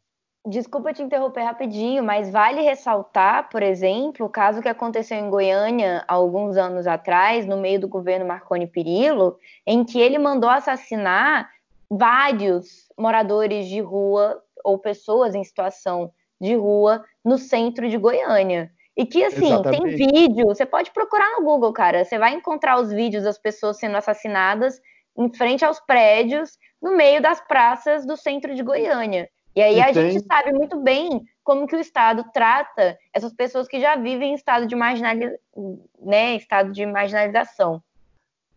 [0.46, 6.04] Desculpa te interromper rapidinho, mas vale ressaltar, por exemplo, o caso que aconteceu em Goiânia
[6.06, 11.50] há alguns anos atrás, no meio do governo Marconi Perillo, em que ele mandou assassinar
[11.90, 18.70] vários moradores de rua ou pessoas em situação de rua no centro de Goiânia.
[18.96, 19.98] E que, assim, Exatamente.
[19.98, 23.78] tem vídeo, você pode procurar no Google, cara, você vai encontrar os vídeos das pessoas
[23.78, 24.80] sendo assassinadas
[25.18, 29.30] em frente aos prédios, no meio das praças do centro de Goiânia.
[29.56, 30.12] E aí e a tem...
[30.12, 34.36] gente sabe muito bem como que o Estado trata essas pessoas que já vivem em
[34.36, 34.76] estado de,
[36.02, 37.82] né, estado de marginalização.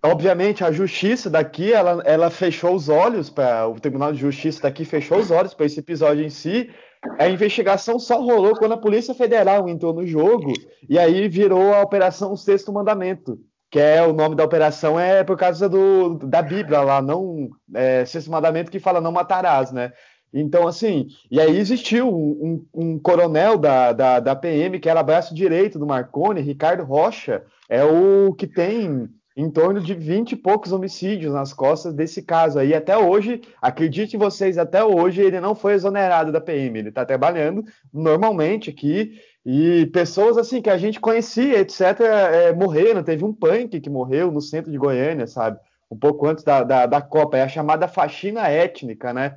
[0.03, 4.85] Obviamente, a justiça daqui, ela, ela fechou os olhos para o Tribunal de Justiça daqui
[4.85, 6.70] fechou os olhos para esse episódio em si.
[7.19, 10.53] A investigação só rolou quando a Polícia Federal entrou no jogo
[10.88, 13.38] e aí virou a Operação Sexto Mandamento,
[13.71, 18.05] que é o nome da operação é por causa do, da Bíblia lá, não é,
[18.05, 19.92] Sexto Mandamento que fala não matarás, né?
[20.33, 25.35] Então, assim, e aí existiu um, um, coronel da, da, da, PM, que era braço
[25.35, 30.72] direito do Marconi, Ricardo Rocha, é o que tem em torno de 20 e poucos
[30.72, 32.75] homicídios nas costas desse caso aí.
[32.75, 37.64] Até hoje, acredite vocês, até hoje ele não foi exonerado da PM, ele está trabalhando
[37.92, 39.20] normalmente aqui.
[39.44, 43.03] E pessoas assim que a gente conhecia, etc., é, morreram.
[43.03, 45.61] Teve um punk que morreu no centro de Goiânia, sabe?
[45.88, 47.37] Um pouco antes da, da, da Copa.
[47.37, 49.37] É a chamada faxina étnica, né?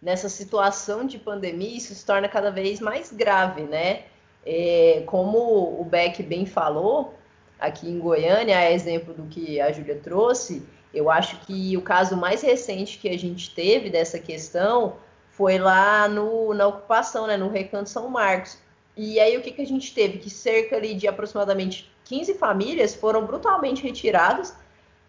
[0.00, 4.04] nessa situação de pandemia, isso se torna cada vez mais grave, né?
[4.44, 7.14] É, como o Beck bem falou,
[7.58, 12.16] aqui em Goiânia, a exemplo do que a Júlia trouxe, eu acho que o caso
[12.16, 14.96] mais recente que a gente teve dessa questão
[15.30, 18.58] foi lá no, na ocupação, né, no Recanto São Marcos.
[18.96, 20.18] E aí o que, que a gente teve?
[20.18, 24.56] Que cerca ali, de aproximadamente 15 famílias foram brutalmente retiradas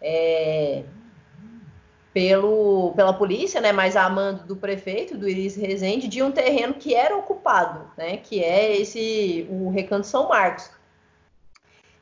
[0.00, 0.82] é,
[2.12, 6.74] pelo, pela polícia, né, mas a mando do prefeito, do Iris Rezende, de um terreno
[6.74, 10.70] que era ocupado, né, que é esse o Recanto São Marcos.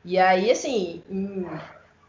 [0.09, 1.03] E aí, assim,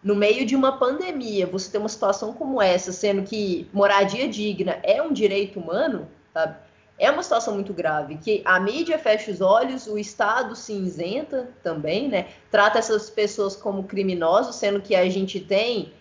[0.00, 4.78] no meio de uma pandemia, você ter uma situação como essa, sendo que moradia digna
[4.84, 6.54] é um direito humano, sabe?
[6.96, 11.50] É uma situação muito grave, que a mídia fecha os olhos, o Estado se isenta
[11.60, 12.28] também, né?
[12.52, 15.92] Trata essas pessoas como criminosos, sendo que a gente tem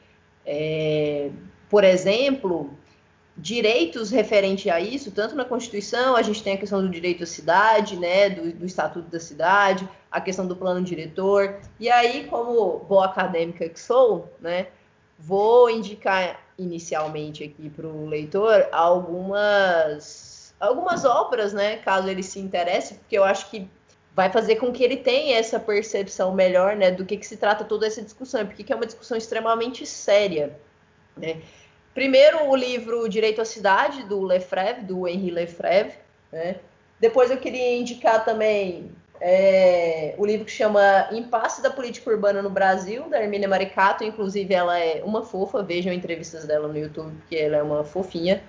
[0.45, 1.31] é,
[1.67, 2.77] por exemplo,
[3.37, 7.27] direitos referentes a isso, tanto na Constituição, a gente tem a questão do direito à
[7.27, 11.59] cidade, né, do, do, Estatuto da Cidade, a questão do plano diretor.
[11.79, 14.67] E aí, como boa acadêmica que sou, né,
[15.19, 22.95] vou indicar inicialmente aqui para o leitor algumas algumas obras, né, caso ele se interesse,
[22.95, 23.69] porque eu acho que
[24.15, 27.63] vai fazer com que ele tenha essa percepção melhor, né, do que, que se trata
[27.63, 30.59] toda essa discussão, porque é uma discussão extremamente séria,
[31.15, 31.43] né.
[31.97, 35.95] Primeiro, o livro Direito à Cidade, do Lefebvre, do Henri Lefebvre,
[36.31, 36.57] né.
[36.99, 42.51] Depois eu queria indicar também é, o livro que chama Impasse da Política Urbana no
[42.51, 44.03] Brasil, da Hermínia Maricato.
[44.03, 48.43] Inclusive, ela é uma fofa, vejam entrevistas dela no YouTube, porque ela é uma fofinha.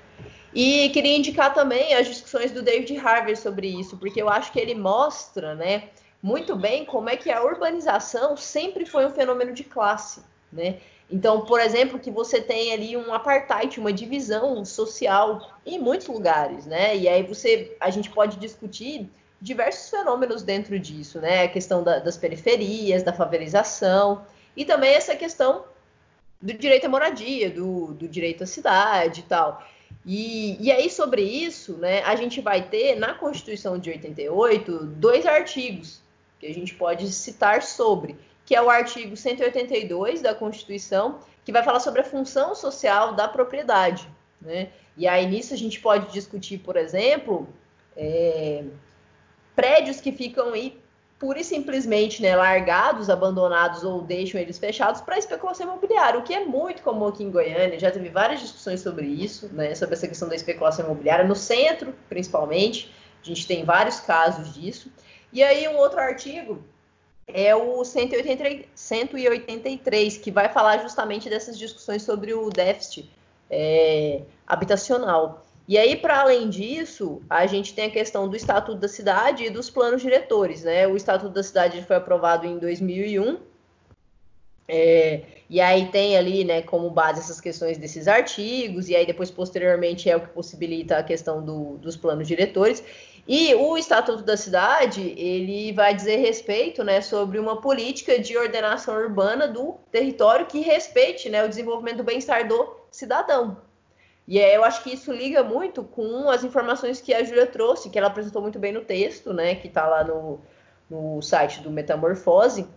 [0.54, 4.60] E queria indicar também as discussões do David Harvey sobre isso, porque eu acho que
[4.60, 5.84] ele mostra né,
[6.22, 10.20] muito bem como é que a urbanização sempre foi um fenômeno de classe.
[10.52, 10.76] Né?
[11.10, 16.66] Então, por exemplo, que você tem ali um apartheid, uma divisão social em muitos lugares,
[16.66, 16.96] né?
[16.96, 19.08] E aí você, a gente pode discutir
[19.40, 21.44] diversos fenômenos dentro disso, né?
[21.44, 24.22] A questão da, das periferias, da favelização
[24.54, 25.64] e também essa questão
[26.42, 29.66] do direito à moradia, do, do direito à cidade e tal.
[30.04, 35.26] E, e aí, sobre isso, né, a gente vai ter na Constituição de 88 dois
[35.26, 36.00] artigos
[36.38, 38.16] que a gente pode citar sobre,
[38.48, 43.28] que é o artigo 182 da Constituição, que vai falar sobre a função social da
[43.28, 44.08] propriedade.
[44.40, 44.70] Né?
[44.96, 47.46] E aí, nisso, a gente pode discutir, por exemplo,
[47.94, 48.64] é,
[49.54, 50.80] prédios que ficam aí
[51.18, 56.32] pura e simplesmente né, largados, abandonados ou deixam eles fechados para especulação imobiliária, o que
[56.32, 57.78] é muito comum aqui em Goiânia.
[57.78, 61.94] Já teve várias discussões sobre isso, né, sobre essa questão da especulação imobiliária, no centro,
[62.08, 62.90] principalmente.
[63.22, 64.90] A gente tem vários casos disso.
[65.30, 66.64] E aí, um outro artigo
[67.28, 73.10] é o 183, que vai falar justamente dessas discussões sobre o déficit
[73.50, 75.44] é, habitacional.
[75.66, 79.50] E aí, para além disso, a gente tem a questão do Estatuto da Cidade e
[79.50, 80.64] dos planos diretores.
[80.64, 80.86] Né?
[80.86, 83.36] O Estatuto da Cidade foi aprovado em 2001.
[84.66, 89.30] É, e aí tem ali, né, como base essas questões desses artigos, e aí depois,
[89.30, 92.84] posteriormente, é o que possibilita a questão do, dos planos diretores.
[93.26, 98.94] E o Estatuto da Cidade, ele vai dizer respeito, né, sobre uma política de ordenação
[98.96, 103.58] urbana do território que respeite, né, o desenvolvimento do bem-estar do cidadão.
[104.28, 107.98] E eu acho que isso liga muito com as informações que a Júlia trouxe, que
[107.98, 109.54] ela apresentou muito bem no texto, né?
[109.54, 110.38] Que está lá no,
[110.90, 112.68] no site do Metamorfose.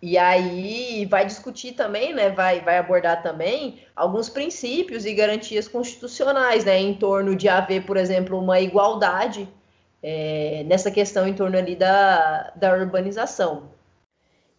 [0.00, 2.30] E aí vai discutir também, né?
[2.30, 6.78] Vai, vai abordar também alguns princípios e garantias constitucionais, né?
[6.78, 9.48] Em torno de haver, por exemplo, uma igualdade
[10.02, 13.74] é, nessa questão em torno ali da, da urbanização.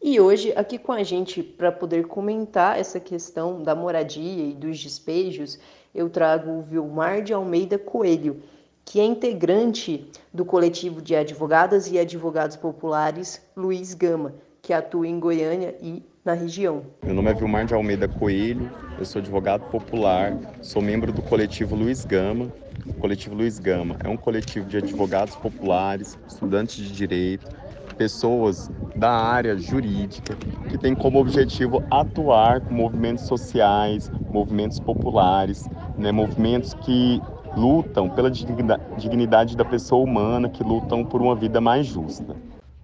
[0.01, 4.81] E hoje, aqui com a gente, para poder comentar essa questão da moradia e dos
[4.81, 5.59] despejos,
[5.93, 8.41] eu trago o Vilmar de Almeida Coelho,
[8.85, 14.35] que é integrante do coletivo de advogadas e advogados populares Luiz Gama,
[14.67, 16.81] que atua em Goiânia e na região.
[17.01, 21.73] Meu nome é Vilmar de Almeida Coelho, eu sou advogado popular, sou membro do coletivo
[21.73, 22.51] Luiz Gama.
[22.85, 27.49] O coletivo Luiz Gama é um coletivo de advogados populares, estudantes de direito,
[27.97, 30.35] pessoas da área jurídica
[30.69, 35.65] que tem como objetivo atuar com movimentos sociais, movimentos populares,
[35.97, 37.21] né, movimentos que
[37.55, 42.35] lutam pela dignidade da pessoa humana, que lutam por uma vida mais justa.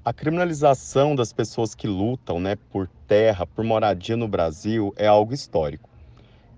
[0.05, 5.33] A criminalização das pessoas que lutam né, por terra, por moradia no Brasil é algo
[5.33, 5.89] histórico.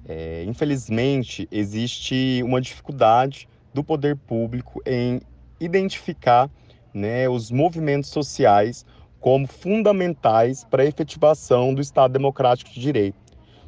[0.03, 5.21] É, infelizmente, existe uma dificuldade do poder público em
[5.59, 6.49] identificar
[6.91, 8.83] né, os movimentos sociais
[9.19, 13.19] como fundamentais para a efetivação do Estado Democrático de Direito.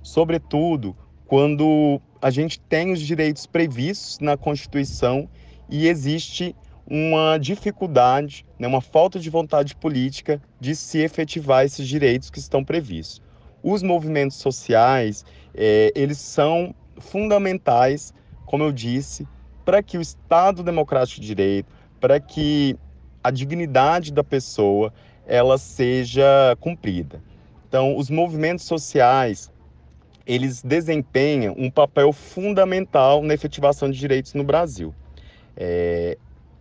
[0.02, 0.98] Sobretudo
[1.28, 5.30] quando a gente tem os direitos previstos na Constituição
[5.70, 6.56] e existe
[6.90, 12.64] uma dificuldade, né, uma falta de vontade política de se efetivar esses direitos que estão
[12.64, 13.22] previstos.
[13.62, 18.14] Os movimentos sociais, é, eles são fundamentais,
[18.46, 19.28] como eu disse,
[19.66, 21.70] para que o Estado Democrático de Direito,
[22.00, 22.78] para que
[23.22, 24.94] a dignidade da pessoa
[25.26, 27.22] ela seja cumprida.
[27.68, 29.52] Então, os movimentos sociais,
[30.26, 34.96] eles desempenham um papel fundamental na efetivação de direitos no Brasil.
[35.58, 36.18] É,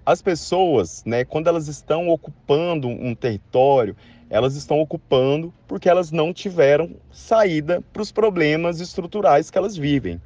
[0.06, 3.96] as pessoas, né, quando elas estão ocupando um território,
[4.30, 10.20] elas estão ocupando porque elas não tiveram saída para os problemas estruturais que elas vivem.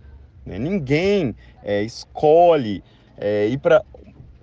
[0.44, 0.58] Né?
[0.58, 2.84] Ninguém é, escolhe
[3.16, 3.82] é, ir para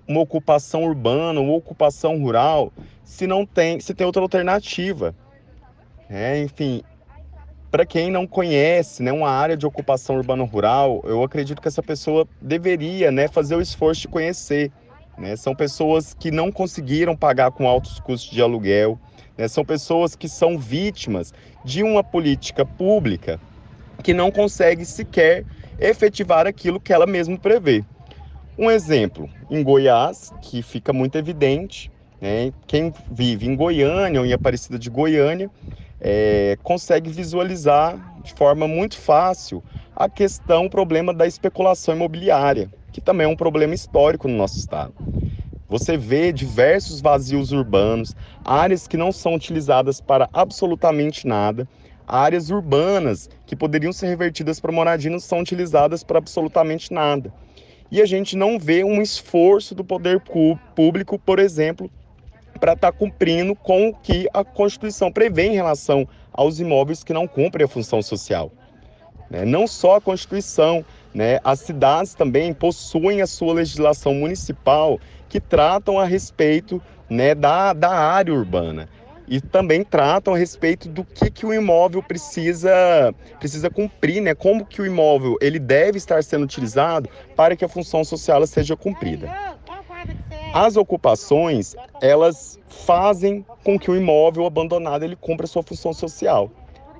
[0.08, 2.72] uma ocupação urbana, uma ocupação rural,
[3.04, 5.14] se não tem, se tem outra alternativa.
[6.10, 6.82] É, enfim,
[7.70, 11.82] para quem não conhece né, uma área de ocupação urbana rural, eu acredito que essa
[11.82, 14.72] pessoa deveria né, fazer o esforço de conhecer.
[15.18, 15.36] Né?
[15.36, 18.98] São pessoas que não conseguiram pagar com altos custos de aluguel,
[19.36, 19.48] né?
[19.48, 23.40] são pessoas que são vítimas de uma política pública
[24.02, 25.44] que não consegue sequer
[25.78, 27.84] efetivar aquilo que ela mesma prevê.
[28.56, 31.90] Um exemplo, em Goiás, que fica muito evidente,
[32.20, 32.52] né?
[32.66, 35.50] quem vive em Goiânia ou em Aparecida de Goiânia
[36.00, 39.62] é, consegue visualizar de forma muito fácil
[39.94, 44.58] a questão, o problema da especulação imobiliária, que também é um problema histórico no nosso
[44.58, 44.94] estado.
[45.68, 51.68] Você vê diversos vazios urbanos, áreas que não são utilizadas para absolutamente nada,
[52.06, 57.32] áreas urbanas que poderiam ser revertidas para moradia não são utilizadas para absolutamente nada.
[57.90, 60.22] E a gente não vê um esforço do poder
[60.74, 61.90] público, por exemplo,
[62.58, 67.12] para estar tá cumprindo com o que a Constituição prevê em relação aos imóveis que
[67.12, 68.50] não cumprem a função social.
[69.30, 69.44] Né?
[69.44, 70.84] Não só a Constituição,
[71.14, 71.38] né?
[71.44, 74.98] as cidades também possuem a sua legislação municipal
[75.28, 78.88] que tratam a respeito né, da, da área urbana
[79.28, 84.34] e também tratam a respeito do que, que o imóvel precisa, precisa cumprir, né?
[84.34, 88.74] Como que o imóvel ele deve estar sendo utilizado para que a função social seja
[88.74, 89.30] cumprida.
[90.54, 96.50] As ocupações, elas fazem com que o imóvel abandonado ele cumpra sua função social.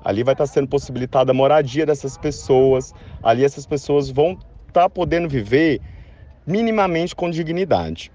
[0.03, 4.37] Ali vai estar sendo possibilitada a moradia dessas pessoas, ali essas pessoas vão
[4.67, 5.81] estar podendo viver
[6.45, 8.11] minimamente com dignidade.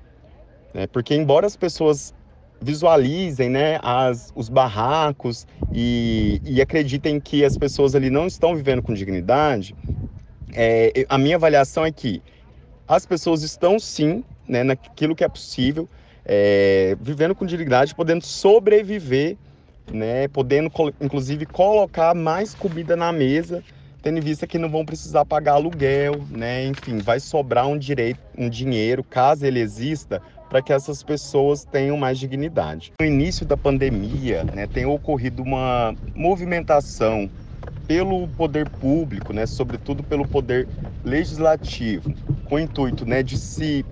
[0.72, 0.86] Né?
[0.86, 2.14] Porque embora as pessoas
[2.60, 8.82] visualizem né, as, os barracos e, e acreditem que as pessoas ali não estão vivendo
[8.82, 9.74] com dignidade,
[10.54, 12.22] é, a minha avaliação é que
[12.86, 15.88] as pessoas estão sim né, naquilo que é possível,
[16.24, 19.36] é, vivendo com dignidade, podendo sobreviver,
[19.92, 20.70] né, podendo
[21.00, 23.62] inclusive colocar mais comida na mesa,
[24.02, 28.20] tendo em vista que não vão precisar pagar aluguel, né, enfim, vai sobrar um direito,
[28.36, 32.92] um dinheiro, caso ele exista, para que essas pessoas tenham mais dignidade.
[33.00, 37.30] No início da pandemia, né, tem ocorrido uma movimentação
[37.86, 40.68] pelo poder público, né, sobretudo pelo poder
[41.04, 42.14] legislativo,
[42.44, 43.84] com o intuito né, de se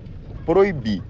[0.45, 1.01] proibir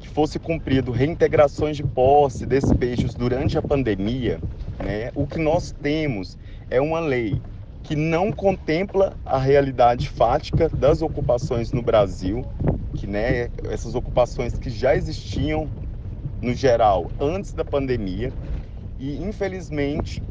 [0.00, 4.40] que fosse cumprido reintegrações de posse, despejos durante a pandemia,
[4.82, 6.38] né, o que nós temos
[6.70, 7.40] é uma lei
[7.82, 12.42] que não contempla a realidade fática das ocupações no Brasil,
[12.96, 15.70] que né, essas ocupações que já existiam
[16.40, 18.32] no geral antes da pandemia
[18.98, 20.22] e infelizmente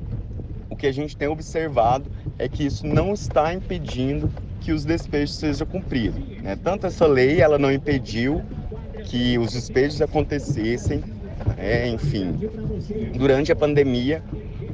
[0.70, 5.36] o que a gente tem observado é que isso não está impedindo que os despejos
[5.36, 6.20] sejam cumpridos.
[6.42, 6.56] Né?
[6.56, 8.44] Tanto essa lei ela não impediu
[9.06, 11.04] que os despejos acontecessem,
[11.58, 12.38] é, enfim,
[13.18, 14.24] durante a pandemia,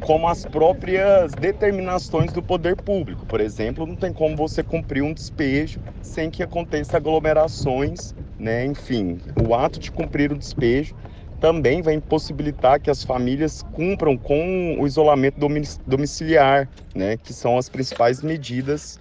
[0.02, 3.26] como as próprias determinações do poder público.
[3.26, 8.66] Por exemplo, não tem como você cumprir um despejo sem que aconteça aglomerações, né?
[8.66, 9.18] Enfim,
[9.48, 10.96] o ato de cumprir o despejo
[11.40, 15.40] também vai impossibilitar que as famílias cumpram com o isolamento
[15.86, 17.18] domiciliar, né?
[17.18, 19.00] Que são as principais medidas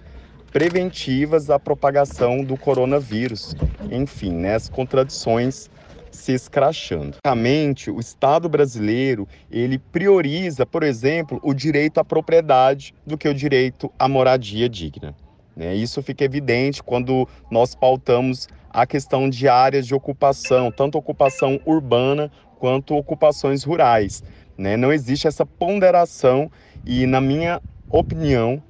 [0.55, 3.53] preventivas à propagação do coronavírus.
[3.91, 5.69] Enfim, né, as contradições
[6.09, 7.17] se escrachando.
[7.25, 13.33] Realmente, o Estado brasileiro, ele prioriza, por exemplo, o direito à propriedade do que o
[13.33, 15.13] direito à moradia digna.
[15.53, 15.75] Né?
[15.75, 22.31] Isso fica evidente quando nós pautamos a questão de áreas de ocupação, tanto ocupação urbana
[22.59, 24.23] quanto ocupações rurais.
[24.57, 24.77] Né?
[24.77, 26.49] Não existe essa ponderação
[26.85, 28.63] e, na minha opinião,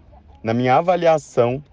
[0.43, 1.63] na minha avaliação,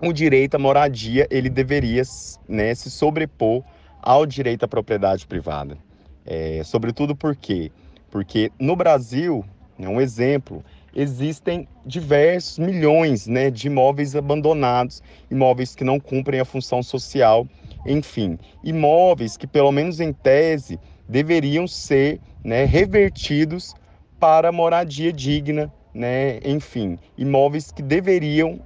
[0.00, 2.02] o direito à moradia ele deveria
[2.48, 3.62] né, se sobrepor
[4.00, 5.76] ao direito à propriedade privada.
[6.24, 7.70] É, sobretudo por quê?
[8.10, 9.44] Porque no Brasil,
[9.78, 16.44] né, um exemplo, existem diversos milhões né, de imóveis abandonados, imóveis que não cumprem a
[16.44, 17.46] função social,
[17.86, 20.78] enfim, imóveis que, pelo menos em tese,
[21.08, 23.74] deveriam ser né, revertidos
[24.20, 28.60] para moradia digna, né, enfim, imóveis que deveriam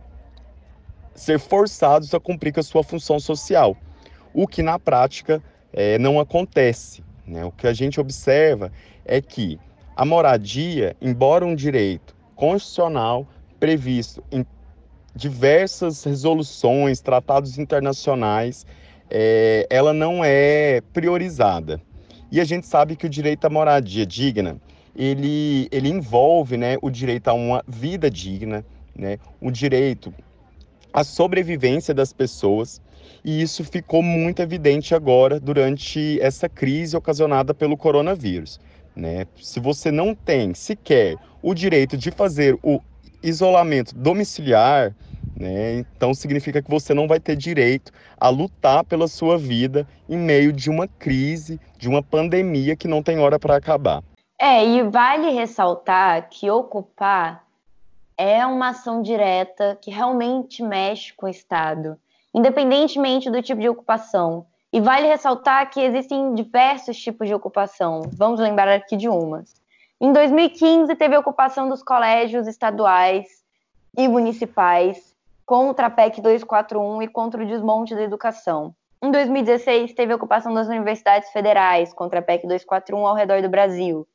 [1.15, 3.77] ser forçados a cumprir com a sua função social,
[4.33, 5.43] o que na prática
[5.73, 7.03] é, não acontece.
[7.27, 7.45] Né?
[7.45, 8.73] O que a gente observa
[9.05, 9.59] é que
[9.97, 13.27] a moradia, embora um direito constitucional
[13.61, 14.45] previsto em
[15.15, 18.67] diversas resoluções, tratados internacionais,
[19.11, 21.81] é, ela não é priorizada.
[22.31, 24.57] E a gente sabe que o direito à moradia digna,
[24.97, 28.65] ele, ele envolve né, o direito a uma vida digna,
[28.97, 30.13] né, o direito
[30.93, 32.81] a sobrevivência das pessoas.
[33.25, 38.61] E isso ficou muito evidente agora durante essa crise ocasionada pelo coronavírus.
[38.95, 39.27] Né?
[39.41, 42.81] Se você não tem sequer o direito de fazer o
[43.23, 44.95] isolamento domiciliar,
[45.37, 45.79] né?
[45.79, 50.53] então significa que você não vai ter direito a lutar pela sua vida em meio
[50.53, 54.03] de uma crise, de uma pandemia que não tem hora para acabar.
[54.41, 57.45] É, e vale ressaltar que ocupar
[58.17, 61.99] é uma ação direta que realmente mexe com o Estado.
[62.35, 64.47] independentemente do tipo de ocupação.
[64.73, 68.01] E vale ressaltar que existem diversos tipos de ocupação.
[68.15, 69.55] Vamos lembrar aqui de umas.
[70.01, 73.45] Em 2015, teve a ocupação dos colégios estaduais
[73.97, 78.75] e municipais contra a PEC 241 e contra o desmonte da educação.
[79.03, 83.51] Em 2016, teve a ocupação das universidades federais contra a PEC 241 ao redor do
[83.51, 84.07] Brasil.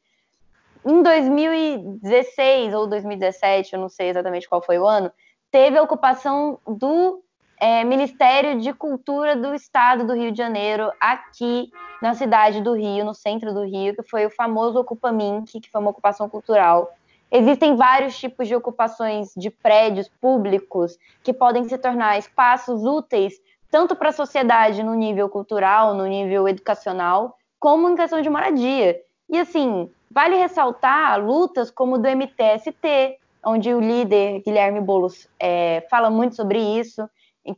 [0.87, 5.11] Em 2016 ou 2017, eu não sei exatamente qual foi o ano,
[5.51, 7.21] teve a ocupação do
[7.59, 11.69] é, Ministério de Cultura do Estado do Rio de Janeiro, aqui
[12.01, 15.69] na cidade do Rio, no centro do Rio, que foi o famoso Ocupa Mink, que
[15.69, 16.89] foi uma ocupação cultural.
[17.29, 23.33] Existem vários tipos de ocupações de prédios públicos que podem se tornar espaços úteis
[23.69, 29.01] tanto para a sociedade no nível cultural, no nível educacional, como em questão de moradia.
[29.29, 36.09] E assim, vale ressaltar lutas como do MTST, onde o líder Guilherme Boulos é, fala
[36.09, 37.09] muito sobre isso,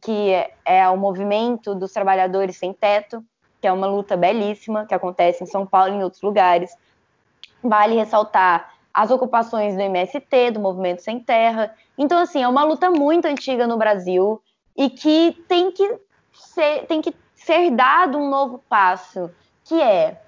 [0.02, 3.24] que é, é o movimento dos trabalhadores sem teto,
[3.60, 6.76] que é uma luta belíssima que acontece em São Paulo e em outros lugares.
[7.64, 11.74] Vale ressaltar as ocupações do MST, do Movimento Sem Terra.
[11.98, 14.42] Então, assim, é uma luta muito antiga no Brasil
[14.76, 16.00] e que tem que
[16.34, 19.30] ser, tem que ser dado um novo passo,
[19.64, 20.22] que é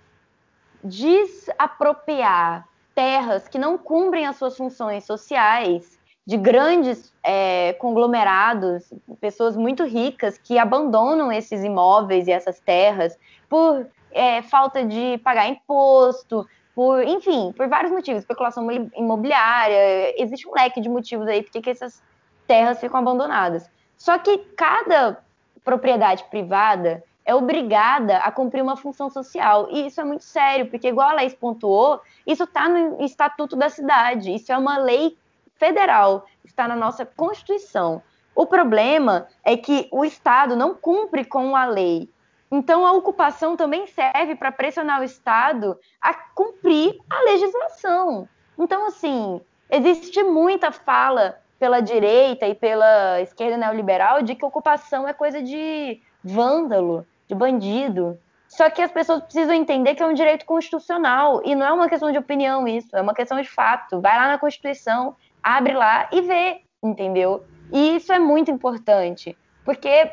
[0.83, 9.83] desapropriar terras que não cumprem as suas funções sociais de grandes é, conglomerados, pessoas muito
[9.83, 13.17] ricas que abandonam esses imóveis e essas terras
[13.49, 20.53] por é, falta de pagar imposto, por, enfim, por vários motivos, especulação imobiliária, existe um
[20.53, 22.01] leque de motivos aí porque essas
[22.47, 23.69] terras ficam abandonadas.
[23.97, 25.19] Só que cada
[25.63, 29.67] propriedade privada é obrigada a cumprir uma função social.
[29.69, 33.69] E isso é muito sério, porque, igual a Laís pontuou, isso está no Estatuto da
[33.69, 35.17] Cidade, isso é uma lei
[35.55, 38.01] federal, está na nossa Constituição.
[38.33, 42.09] O problema é que o Estado não cumpre com a lei.
[42.51, 48.27] Então, a ocupação também serve para pressionar o Estado a cumprir a legislação.
[48.57, 55.13] Então, assim, existe muita fala pela direita e pela esquerda neoliberal de que ocupação é
[55.13, 58.19] coisa de vândalo, de bandido.
[58.49, 61.87] Só que as pessoas precisam entender que é um direito constitucional e não é uma
[61.87, 64.01] questão de opinião isso, é uma questão de fato.
[64.01, 67.45] Vai lá na Constituição, abre lá e vê, entendeu?
[67.71, 70.11] E isso é muito importante, porque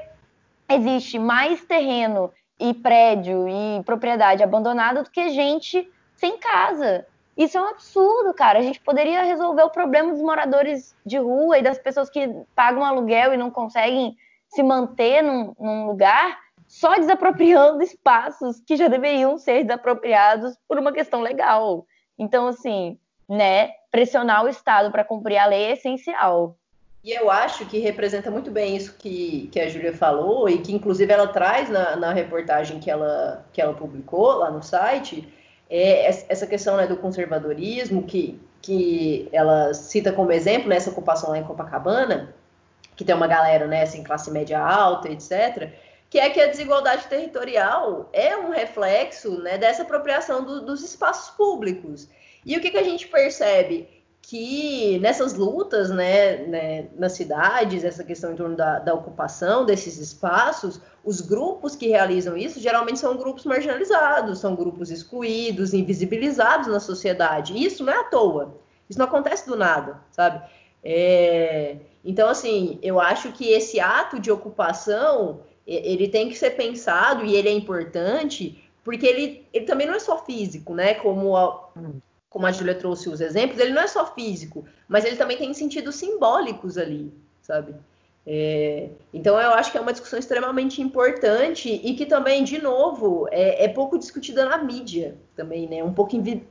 [0.69, 7.05] existe mais terreno e prédio e propriedade abandonada do que gente sem casa.
[7.37, 8.61] Isso é um absurdo, cara.
[8.61, 12.85] A gente poderia resolver o problema dos moradores de rua e das pessoas que pagam
[12.85, 14.17] aluguel e não conseguem
[14.49, 20.93] se manter num, num lugar só desapropriando espaços que já deveriam ser desapropriados por uma
[20.93, 21.87] questão legal.
[22.19, 22.99] Então, assim,
[23.29, 26.57] né, pressionar o Estado para cumprir a lei é essencial.
[27.03, 30.75] E eu acho que representa muito bem isso que, que a Júlia falou e que,
[30.75, 35.27] inclusive, ela traz na, na reportagem que ela, que ela publicou lá no site,
[35.71, 41.39] é essa questão né, do conservadorismo, que, que ela cita como exemplo nessa ocupação lá
[41.39, 42.35] em Copacabana,
[42.97, 45.73] que tem uma galera né, assim, classe média alta, etc.,
[46.11, 51.31] que é que a desigualdade territorial é um reflexo né, dessa apropriação do, dos espaços
[51.37, 52.09] públicos.
[52.45, 53.99] E o que, que a gente percebe?
[54.29, 59.97] que nessas lutas né, né, nas cidades, essa questão em torno da, da, ocupação desses
[59.97, 66.79] espaços, os grupos que realizam isso geralmente são grupos marginalizados, são grupos excluídos, invisibilizados na
[66.79, 67.55] sociedade.
[67.55, 68.55] E isso não é à toa,
[68.87, 70.43] isso não acontece do nada, sabe?
[70.85, 71.77] É...
[72.05, 77.37] Então, assim, eu acho que esse ato de ocupação ele tem que ser pensado e
[77.37, 80.95] ele é importante porque ele, ele também não é só físico, né?
[80.95, 81.69] Como a,
[82.31, 85.53] como a Julia trouxe os exemplos, ele não é só físico, mas ele também tem
[85.53, 87.13] sentidos simbólicos ali,
[87.43, 87.75] sabe?
[88.27, 93.27] É, então eu acho que é uma discussão extremamente importante e que também, de novo,
[93.31, 95.85] é, é pouco discutida na mídia também, né?
[95.85, 96.47] Um pouco invi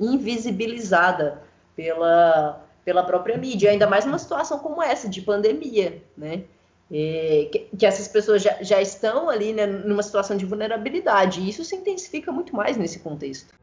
[0.00, 1.42] invisibilizada
[1.76, 6.42] pela, pela própria mídia, ainda mais numa situação como essa, de pandemia, né?
[6.90, 11.48] É, que, que, essas pessoas já, já estão ali né, numa situação de vulnerabilidade, e
[11.50, 13.54] isso se intensifica muito mais nesse contexto.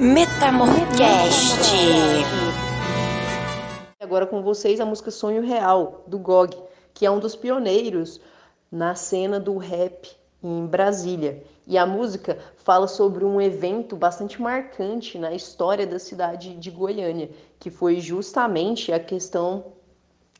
[0.00, 1.70] Metamorcast.
[4.00, 6.56] Agora com vocês a música Sonho Real, do GOG,
[6.94, 8.20] que é um dos pioneiros
[8.70, 10.10] na cena do rap
[10.42, 11.44] em Brasília.
[11.66, 17.30] E a música fala sobre um evento bastante marcante na história da cidade de Goiânia,
[17.60, 19.66] que foi justamente a questão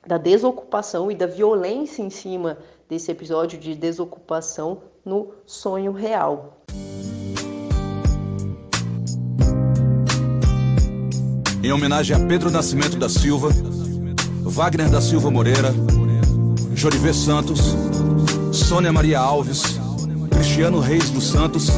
[0.07, 6.63] da desocupação e da violência em cima desse episódio de desocupação no sonho real.
[11.63, 13.49] em homenagem a Pedro Nascimento da Silva,
[14.43, 15.73] Wagner da Silva Moreira,
[16.75, 17.61] Jorivê Santos,
[18.53, 19.63] Sônia Maria Alves,
[20.31, 21.69] Cristiano Reis dos Santos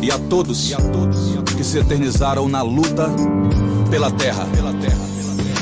[0.00, 0.72] e a todos
[1.54, 3.10] que se eternizaram na luta
[3.90, 4.46] pela terra.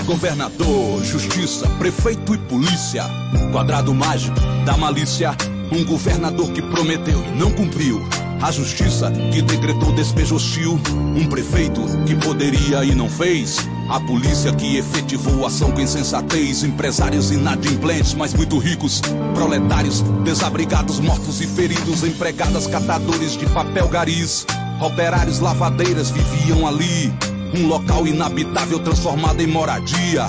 [0.07, 3.05] Governador, justiça, prefeito e polícia.
[3.51, 5.35] Quadrado mágico da malícia.
[5.73, 8.07] Um governador que prometeu e não cumpriu.
[8.43, 10.79] A justiça que decretou despejo hostil.
[11.17, 13.57] Um prefeito que poderia e não fez.
[13.89, 16.63] A polícia que efetivou ação com insensatez.
[16.63, 19.01] Empresários inadimplentes, mas muito ricos.
[19.33, 22.05] Proletários, desabrigados, mortos e feridos.
[22.05, 24.47] Empregadas, catadores de papel garis.
[24.83, 27.11] Operários, lavadeiras viviam ali.
[27.57, 30.27] Um local inabitável transformado em moradia.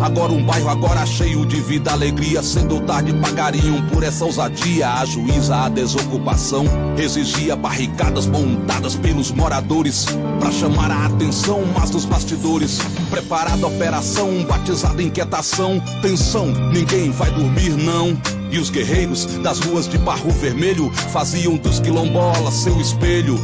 [0.00, 2.42] Agora um bairro agora cheio de vida, alegria.
[2.42, 4.90] Cedo ou tarde pagariam por essa ousadia.
[4.90, 6.66] A juíza, a desocupação
[6.98, 10.04] exigia barricadas montadas pelos moradores
[10.38, 12.78] para chamar a atenção, mas dos bastidores.
[13.08, 16.48] Preparada operação, batizada inquietação, tensão.
[16.72, 18.20] Ninguém vai dormir não.
[18.50, 23.36] E os guerreiros das ruas de barro vermelho faziam dos quilombolas seu espelho.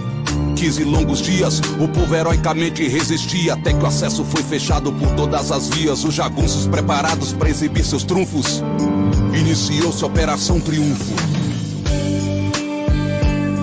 [0.63, 5.51] 15 longos dias, o povo heroicamente resistia até que o acesso foi fechado por todas
[5.51, 6.05] as vias.
[6.05, 8.63] Os jagunços preparados para exibir seus trunfos.
[9.37, 11.17] Iniciou-se a Operação Triunfo.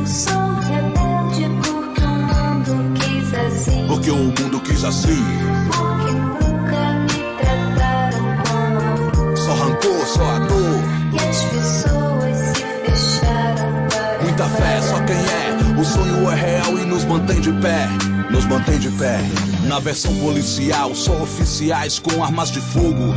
[0.05, 3.87] Sou rebelde porque o mundo quis assim.
[3.87, 5.23] Porque o mundo quis assim.
[5.71, 10.83] Porque nunca me trataram como Só rancor, só a dor.
[11.13, 13.87] E as pessoas se fecharam
[14.21, 15.58] Muita fé, só quem é.
[15.79, 17.87] O sonho é real e nos mantém de pé.
[18.29, 19.17] Nos mantém de pé.
[19.65, 23.13] Na versão policial, só oficiais com armas de fogo.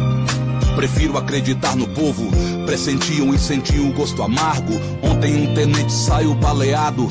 [0.76, 2.30] Prefiro acreditar no povo.
[2.64, 4.74] Pressentiam e sentiam o gosto amargo.
[5.02, 7.08] Ontem um tenente saiu baleado.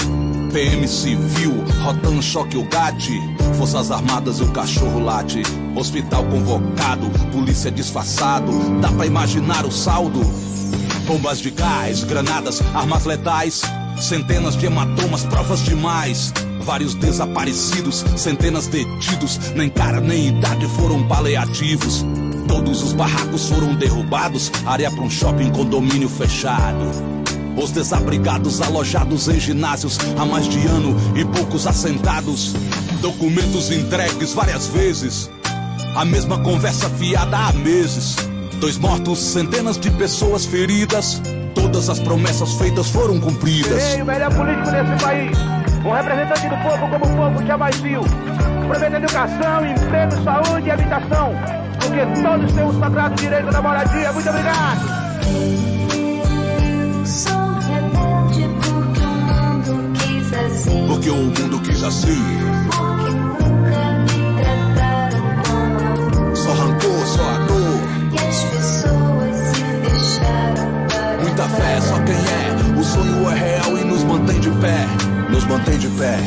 [0.53, 3.11] PM civil, rotando choque o gate.
[3.57, 5.43] Forças armadas e o cachorro late.
[5.75, 8.53] Hospital convocado, polícia disfarçado.
[8.79, 10.21] Dá pra imaginar o saldo.
[11.05, 13.61] Bombas de gás, granadas, armas letais.
[14.01, 16.33] Centenas de hematomas, provas demais.
[16.65, 19.37] Vários desaparecidos, centenas detidos.
[19.55, 22.03] Nem cara nem idade foram paliativos.
[22.47, 24.51] Todos os barracos foram derrubados.
[24.65, 26.83] Área para um shopping condomínio fechado.
[27.55, 32.53] Os desabrigados alojados em ginásios há mais de ano e poucos assentados.
[33.01, 35.29] Documentos entregues várias vezes.
[35.95, 38.15] A mesma conversa fiada há meses.
[38.59, 41.21] Dois mortos, centenas de pessoas feridas.
[41.53, 43.93] Todas as promessas feitas foram cumpridas.
[43.93, 45.37] Ei, o melhor político desse país.
[45.85, 48.01] Um representante do povo como o povo jamais viu.
[48.67, 51.33] Prometendo educação, emprego, saúde e habitação.
[51.79, 54.11] Porque todos têm o sagrado direito da moradia.
[54.13, 55.01] Muito obrigado.
[57.05, 60.87] Sou rebelde porque o mundo quis assim.
[60.87, 62.41] Porque o mundo quis assim.
[71.31, 72.77] Muita fé, só quem é.
[72.77, 74.85] O sonho é real e nos mantém de pé.
[75.29, 76.19] Nos mantém de pé.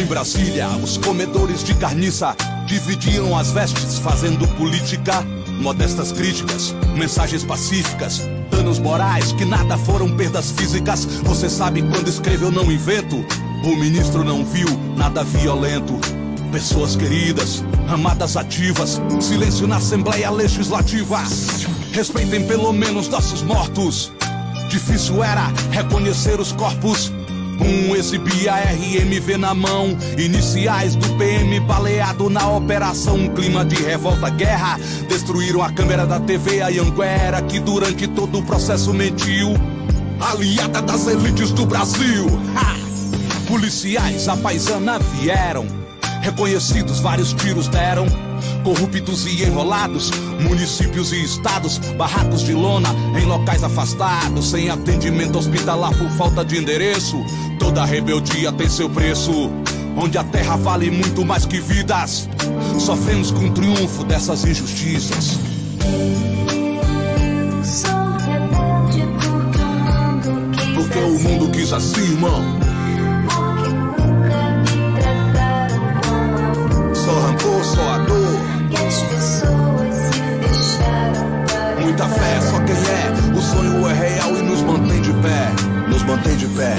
[0.00, 5.26] Em Brasília, os comedores de carniça dividiam as vestes fazendo política.
[5.60, 11.06] Modestas críticas, mensagens pacíficas, danos morais que nada foram perdas físicas.
[11.24, 13.16] Você sabe quando escreveu não invento.
[13.64, 15.98] O ministro não viu nada violento.
[16.52, 21.20] Pessoas queridas, amadas ativas, silêncio na Assembleia Legislativa.
[21.92, 24.12] Respeitem pelo menos nossos mortos.
[24.72, 27.12] Difícil era reconhecer os corpos.
[27.60, 33.16] Um exibia RMV na mão, iniciais do PM baleado na operação.
[33.16, 34.80] Um clima de revolta, guerra.
[35.10, 39.52] Destruíram a câmera da TV Anhanguera, que durante todo o processo mentiu.
[40.18, 42.24] Aliada das elites do Brasil.
[42.56, 42.74] Ha!
[43.46, 45.66] Policiais, a paisana vieram.
[46.22, 48.06] Reconhecidos, vários tiros deram.
[48.64, 52.90] Corruptos e enrolados, municípios e estados, barracos de lona
[53.20, 57.16] em locais afastados, sem atendimento hospitalar por falta de endereço.
[57.58, 59.50] Toda rebeldia tem seu preço,
[59.96, 62.28] onde a terra vale muito mais que vidas.
[62.78, 65.38] Sofremos com o triunfo dessas injustiças.
[67.64, 72.42] Sou rebelde porque o mundo quis Porque o mundo quis assim, irmão.
[76.94, 78.31] Só rancor, só a dor.
[81.92, 83.36] Muita fé, só quem é.
[83.36, 85.52] O sonho é real e nos mantém de pé.
[85.90, 86.74] Nos mantém de pé.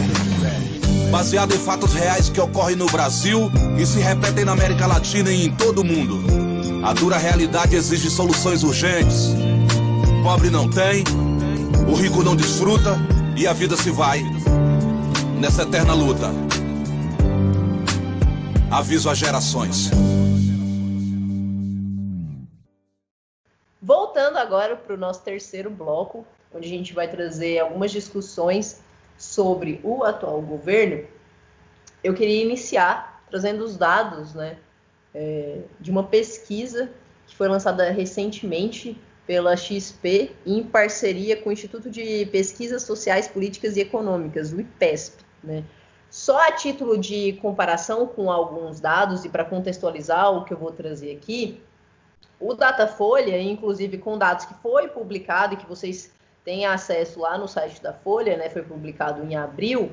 [1.11, 5.45] Baseado em fatos reais que ocorrem no Brasil e se repetem na América Latina e
[5.45, 6.19] em todo o mundo.
[6.83, 9.35] A dura realidade exige soluções urgentes.
[10.23, 11.03] Pobre não tem,
[11.87, 12.99] o rico não desfruta
[13.37, 14.25] e a vida se vai
[15.39, 16.33] nessa eterna luta.
[18.71, 19.91] Aviso às gerações.
[24.53, 28.81] Agora para o nosso terceiro bloco, onde a gente vai trazer algumas discussões
[29.17, 31.07] sobre o atual governo,
[32.03, 34.57] eu queria iniciar trazendo os dados né,
[35.13, 36.91] é, de uma pesquisa
[37.25, 38.95] que foi lançada recentemente
[39.25, 45.23] pela XP em parceria com o Instituto de Pesquisas Sociais, Políticas e Econômicas, o IPESP.
[45.43, 45.63] Né?
[46.11, 50.71] Só a título de comparação com alguns dados e para contextualizar o que eu vou
[50.71, 51.59] trazer aqui,
[52.43, 56.11] o Datafolha, inclusive com dados que foi publicado e que vocês
[56.43, 59.91] têm acesso lá no site da Folha, né, foi publicado em abril,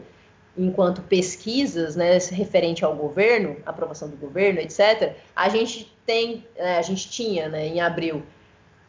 [0.59, 5.14] enquanto pesquisas, né, referente ao governo, aprovação do governo, etc.
[5.34, 8.24] A gente tem, né, a gente tinha, né, em abril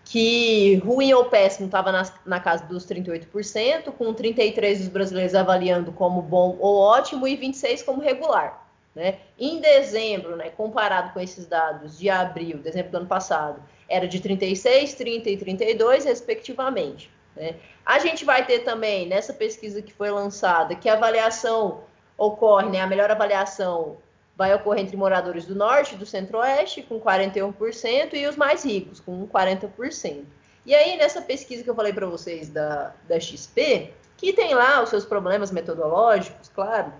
[0.03, 5.91] que ruim ou péssimo estava na, na, casa dos 38%, com 33% dos brasileiros avaliando
[5.91, 8.60] como bom ou ótimo e 26% como regular.
[8.93, 9.19] Né?
[9.39, 14.19] Em dezembro, né, comparado com esses dados de abril, dezembro do ano passado, era de
[14.19, 17.09] 36, 30 e 32, respectivamente.
[17.35, 17.55] Né?
[17.85, 21.83] A gente vai ter também, nessa pesquisa que foi lançada, que a avaliação
[22.17, 23.97] ocorre, né, a melhor avaliação
[24.35, 28.99] vai ocorrer entre moradores do norte e do centro-oeste, com 41%, e os mais ricos,
[28.99, 30.23] com 40%.
[30.65, 34.81] E aí, nessa pesquisa que eu falei para vocês da, da XP, que tem lá
[34.83, 36.93] os seus problemas metodológicos, claro,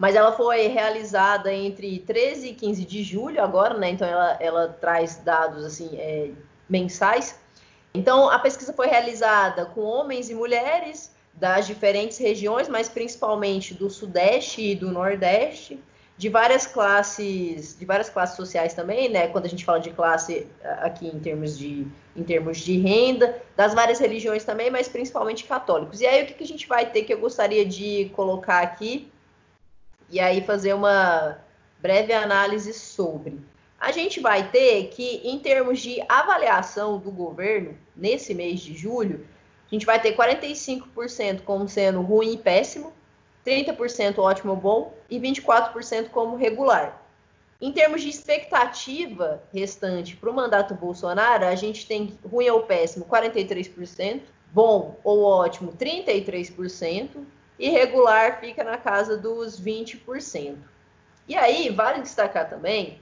[0.00, 3.90] mas ela foi realizada entre 13 e 15 de julho agora, né?
[3.90, 6.30] Então ela, ela traz dados assim é,
[6.66, 7.38] mensais.
[7.92, 13.90] Então a pesquisa foi realizada com homens e mulheres das diferentes regiões, mas principalmente do
[13.90, 15.78] Sudeste e do Nordeste
[16.16, 19.28] de várias classes, de várias classes sociais também, né?
[19.28, 20.46] Quando a gente fala de classe
[20.78, 21.86] aqui em termos de,
[22.16, 26.00] em termos de renda, das várias religiões também, mas principalmente católicos.
[26.00, 29.12] E aí o que, que a gente vai ter que eu gostaria de colocar aqui
[30.10, 31.38] e aí fazer uma
[31.80, 33.40] breve análise sobre.
[33.78, 39.26] A gente vai ter que, em termos de avaliação do governo, nesse mês de julho,
[39.70, 42.92] a gente vai ter 45% como sendo ruim e péssimo,
[43.46, 47.00] 30% ótimo ou bom e 24% como regular.
[47.60, 53.04] Em termos de expectativa restante para o mandato Bolsonaro, a gente tem ruim ou péssimo
[53.04, 57.08] 43%, bom ou ótimo 33%
[57.60, 60.56] e regular fica na casa dos 20%.
[61.28, 62.98] E aí, vale destacar também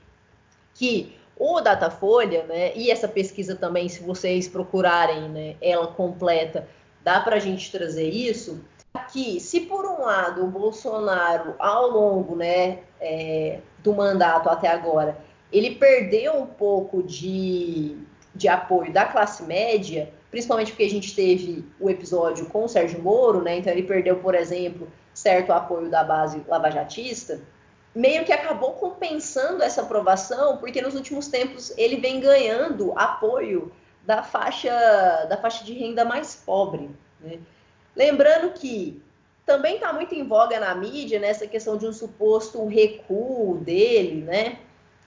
[0.75, 6.69] que o Datafolha, né, e essa pesquisa também, se vocês procurarem né, ela completa,
[7.05, 8.65] dá para a gente trazer isso,
[9.13, 15.17] que se por um lado o Bolsonaro, ao longo né, é, do mandato até agora,
[15.53, 17.97] ele perdeu um pouco de,
[18.35, 23.03] de apoio da classe média, principalmente porque a gente teve o episódio com o Sérgio
[23.03, 23.59] Moro, né?
[23.59, 27.41] Então ele perdeu, por exemplo, certo apoio da base lavajatista,
[27.95, 33.73] meio que acabou compensando essa aprovação, porque nos últimos tempos ele vem ganhando apoio
[34.05, 34.71] da faixa
[35.29, 37.39] da faixa de renda mais pobre, né?
[37.97, 39.03] Lembrando que
[39.45, 44.59] também está muito em voga na mídia né, questão de um suposto recuo dele, né?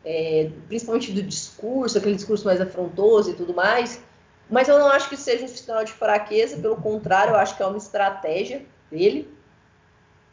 [0.04, 4.04] É, principalmente do discurso, aquele discurso mais afrontoso e tudo mais.
[4.52, 7.64] Mas eu não acho que seja um sinal de fraqueza, pelo contrário, eu acho que
[7.64, 9.34] é uma estratégia dele.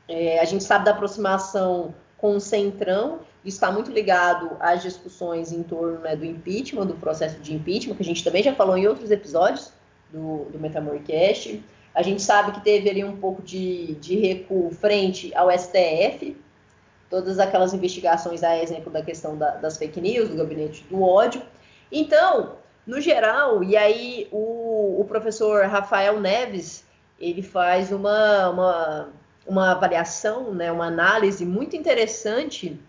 [0.08, 5.62] É, a gente sabe da aproximação com o Centrão, está muito ligado às discussões em
[5.62, 8.88] torno né, do impeachment, do processo de impeachment, que a gente também já falou em
[8.88, 9.72] outros episódios
[10.12, 11.62] do, do Metamorcast.
[11.94, 16.36] A gente sabe que teve ali um pouco de, de recuo frente ao STF,
[17.08, 21.40] todas aquelas investigações, a exemplo da questão da, das fake news, do gabinete do ódio.
[21.90, 22.56] Então,
[22.88, 26.86] no geral, e aí o, o professor Rafael Neves,
[27.20, 29.08] ele faz uma, uma,
[29.46, 32.80] uma avaliação, né, uma análise muito interessante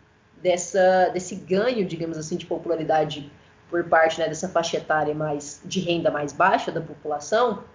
[0.41, 3.29] dessa, desse ganho, digamos assim, de popularidade
[3.69, 7.65] por parte né, dessa faixa etária mais de renda mais baixa da população,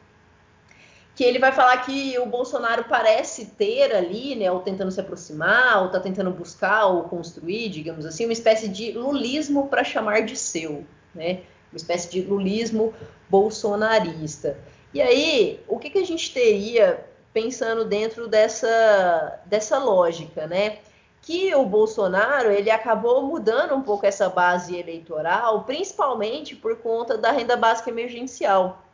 [1.14, 5.80] que ele vai falar que o Bolsonaro parece ter ali, né, ou tentando se aproximar,
[5.80, 10.36] ou está tentando buscar ou construir, digamos assim, uma espécie de lulismo para chamar de
[10.38, 11.42] seu, né?
[11.74, 12.94] Uma espécie de lulismo
[13.28, 14.56] bolsonarista.
[14.92, 20.78] E aí, o que, que a gente teria pensando dentro dessa, dessa lógica, né?
[21.20, 27.32] Que o Bolsonaro ele acabou mudando um pouco essa base eleitoral, principalmente por conta da
[27.32, 28.84] renda básica emergencial.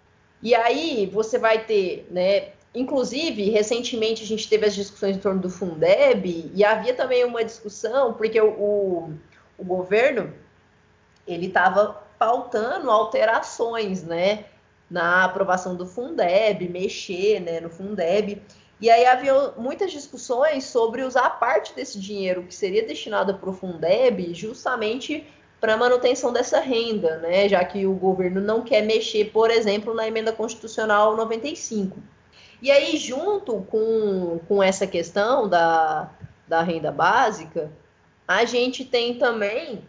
[0.43, 2.53] E aí você vai ter, né?
[2.75, 7.45] Inclusive, recentemente a gente teve as discussões em torno do Fundeb e havia também uma
[7.45, 9.15] discussão, porque o, o,
[9.59, 10.33] o governo
[11.27, 14.45] ele estava pautando alterações, né?
[14.91, 18.43] Na aprovação do Fundeb, mexer né, no Fundeb.
[18.79, 23.55] E aí havia muitas discussões sobre usar parte desse dinheiro que seria destinado para o
[23.55, 25.27] Fundeb justamente
[25.59, 27.49] para manutenção dessa renda, né?
[27.49, 31.99] Já que o governo não quer mexer, por exemplo, na emenda constitucional 95.
[32.61, 36.11] E aí, junto com, com essa questão da,
[36.47, 37.71] da renda básica,
[38.29, 39.83] a gente tem também,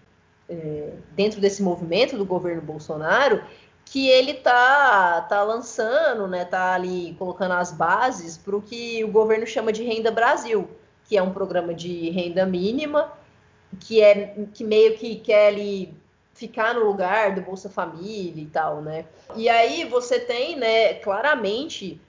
[0.51, 3.41] é, dentro desse movimento do governo Bolsonaro,
[3.85, 9.07] que ele tá, tá lançando, né, tá ali colocando as bases para o que o
[9.07, 10.69] governo chama de Renda Brasil,
[11.05, 13.11] que é um programa de renda mínima,
[13.79, 15.93] que é que meio que quer ali
[16.33, 19.05] ficar no lugar do Bolsa Família e tal, né?
[19.35, 21.99] E aí você tem, né, claramente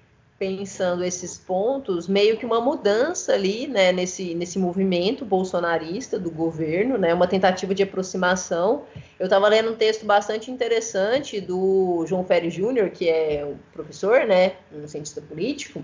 [0.43, 6.99] pensando esses pontos, meio que uma mudança ali, né, nesse, nesse movimento bolsonarista do governo,
[6.99, 8.83] né, uma tentativa de aproximação.
[9.21, 14.27] Eu estava lendo um texto bastante interessante do João Ferri Júnior, que é um professor,
[14.27, 15.81] né, um cientista político,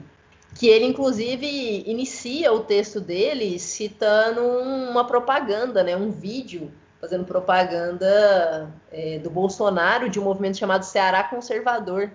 [0.57, 8.69] que ele inclusive inicia o texto dele citando uma propaganda, né, um vídeo fazendo propaganda
[8.91, 12.11] é, do Bolsonaro de um movimento chamado Ceará Conservador,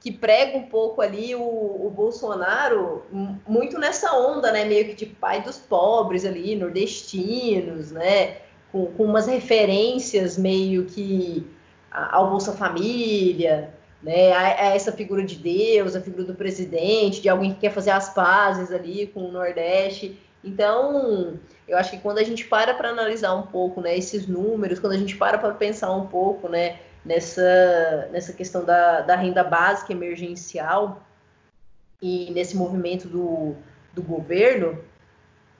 [0.00, 3.02] que prega um pouco ali o, o, Bolsonaro
[3.46, 8.36] muito nessa onda, né, meio que de pai dos pobres ali, nordestinos, né,
[8.70, 11.44] com, com umas referências meio que
[11.90, 17.28] ao Bolsa Família, né, a, a, essa figura de Deus, a figura do presidente, de
[17.28, 20.16] alguém que quer fazer as pazes ali com o Nordeste.
[20.44, 21.34] Então,
[21.66, 24.92] eu acho que quando a gente para para analisar um pouco, né, esses números, quando
[24.92, 26.78] a gente para para pensar um pouco, né,
[27.08, 31.02] nessa, nessa questão da, da renda básica emergencial
[32.02, 33.56] e nesse movimento do,
[33.94, 34.78] do governo,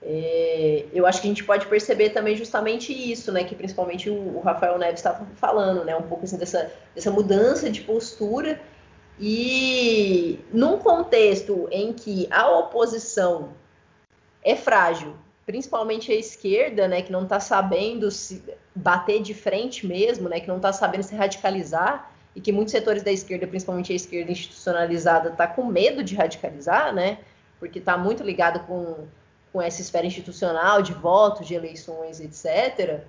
[0.01, 4.37] é, eu acho que a gente pode perceber também justamente isso, né, que principalmente o,
[4.37, 8.61] o Rafael Neves estava falando, né, um pouco assim dessa, dessa mudança de postura
[9.19, 13.49] e num contexto em que a oposição
[14.41, 15.15] é frágil,
[15.49, 18.43] principalmente a esquerda, né, que não está sabendo se
[18.75, 23.01] bater de frente mesmo, né, que não está sabendo se radicalizar e que muitos setores
[23.01, 27.17] da esquerda, principalmente a esquerda institucionalizada, está com medo de radicalizar, né,
[27.59, 29.07] porque está muito ligado com,
[29.51, 33.01] com essa esfera institucional de votos, de eleições, etc.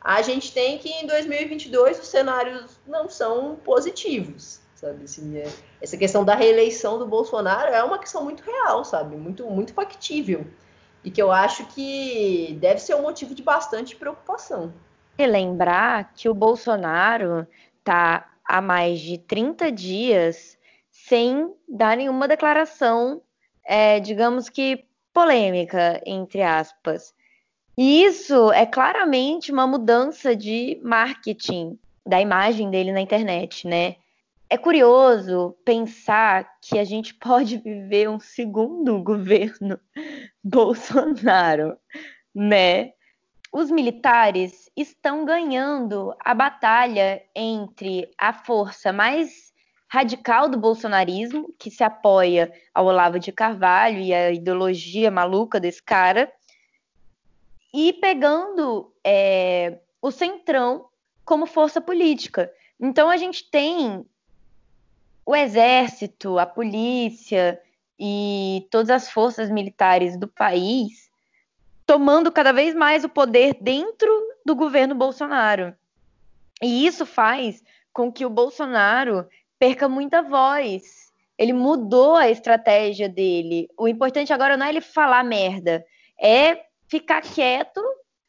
[0.00, 5.02] A gente tem que em 2022 os cenários não são positivos, sabe?
[5.02, 5.48] Assim, é,
[5.80, 9.16] essa questão da reeleição do Bolsonaro é uma questão muito real, sabe?
[9.16, 10.46] Muito, muito factível
[11.04, 14.72] e que eu acho que deve ser um motivo de bastante preocupação.
[15.18, 17.46] E lembrar que o Bolsonaro
[17.78, 20.58] está há mais de 30 dias
[20.90, 23.22] sem dar nenhuma declaração,
[23.64, 27.14] é, digamos que polêmica, entre aspas.
[27.76, 33.96] E isso é claramente uma mudança de marketing da imagem dele na internet, né?
[34.52, 39.80] É curioso pensar que a gente pode viver um segundo governo
[40.44, 41.78] Bolsonaro,
[42.34, 42.92] né?
[43.50, 49.54] Os militares estão ganhando a batalha entre a força mais
[49.88, 55.82] radical do bolsonarismo, que se apoia ao Olavo de Carvalho e a ideologia maluca desse
[55.82, 56.30] cara,
[57.72, 60.90] e pegando é, o centrão
[61.24, 62.52] como força política.
[62.78, 64.04] Então a gente tem
[65.24, 67.60] o exército, a polícia
[67.98, 71.10] e todas as forças militares do país
[71.86, 74.10] tomando cada vez mais o poder dentro
[74.44, 75.74] do governo Bolsonaro.
[76.62, 77.62] E isso faz
[77.92, 79.26] com que o Bolsonaro
[79.58, 81.12] perca muita voz.
[81.36, 83.68] Ele mudou a estratégia dele.
[83.76, 85.84] O importante agora não é ele falar merda,
[86.18, 87.82] é ficar quieto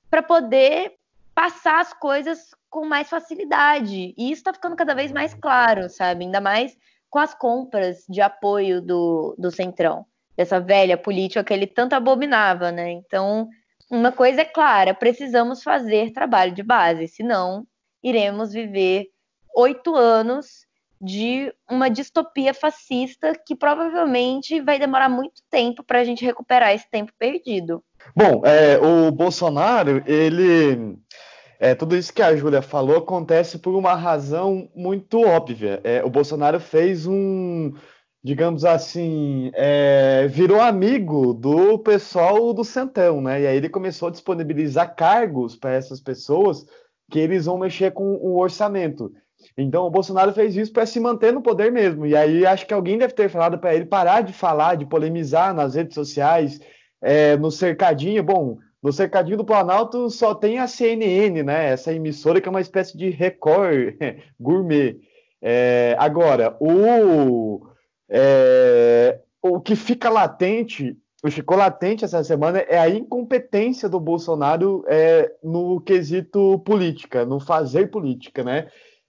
[0.09, 0.95] para poder
[1.35, 4.13] passar as coisas com mais facilidade.
[4.17, 6.25] E isso está ficando cada vez mais claro, sabe?
[6.25, 6.75] Ainda mais
[7.09, 10.05] com as compras de apoio do, do Centrão,
[10.35, 12.91] dessa velha política que ele tanto abominava, né?
[12.91, 13.47] Então,
[13.91, 17.67] uma coisa é clara: precisamos fazer trabalho de base, senão
[18.01, 19.07] iremos viver
[19.55, 20.65] oito anos
[21.03, 26.89] de uma distopia fascista que provavelmente vai demorar muito tempo para a gente recuperar esse
[26.89, 27.83] tempo perdido.
[28.15, 30.97] Bom, é, o Bolsonaro, ele
[31.59, 35.81] é, tudo isso que a Júlia falou acontece por uma razão muito óbvia.
[35.83, 37.73] É, o Bolsonaro fez um,
[38.23, 43.41] digamos assim, é, virou amigo do pessoal do Centão, né?
[43.41, 46.65] E aí ele começou a disponibilizar cargos para essas pessoas
[47.11, 49.13] que eles vão mexer com o orçamento.
[49.57, 52.05] Então o Bolsonaro fez isso para se manter no poder mesmo.
[52.05, 55.53] E aí acho que alguém deve ter falado para ele parar de falar, de polemizar
[55.53, 56.59] nas redes sociais,
[57.01, 58.23] é, no cercadinho.
[58.23, 61.69] Bom, no cercadinho do Planalto só tem a CNN, né?
[61.69, 63.95] Essa emissora que é uma espécie de Record
[64.39, 64.97] gourmet.
[65.41, 67.67] É, agora, o,
[68.09, 74.83] é, o que fica latente o ficou latente essa semana é a incompetência do Bolsonaro
[74.89, 78.67] é, no quesito política, no fazer política, né?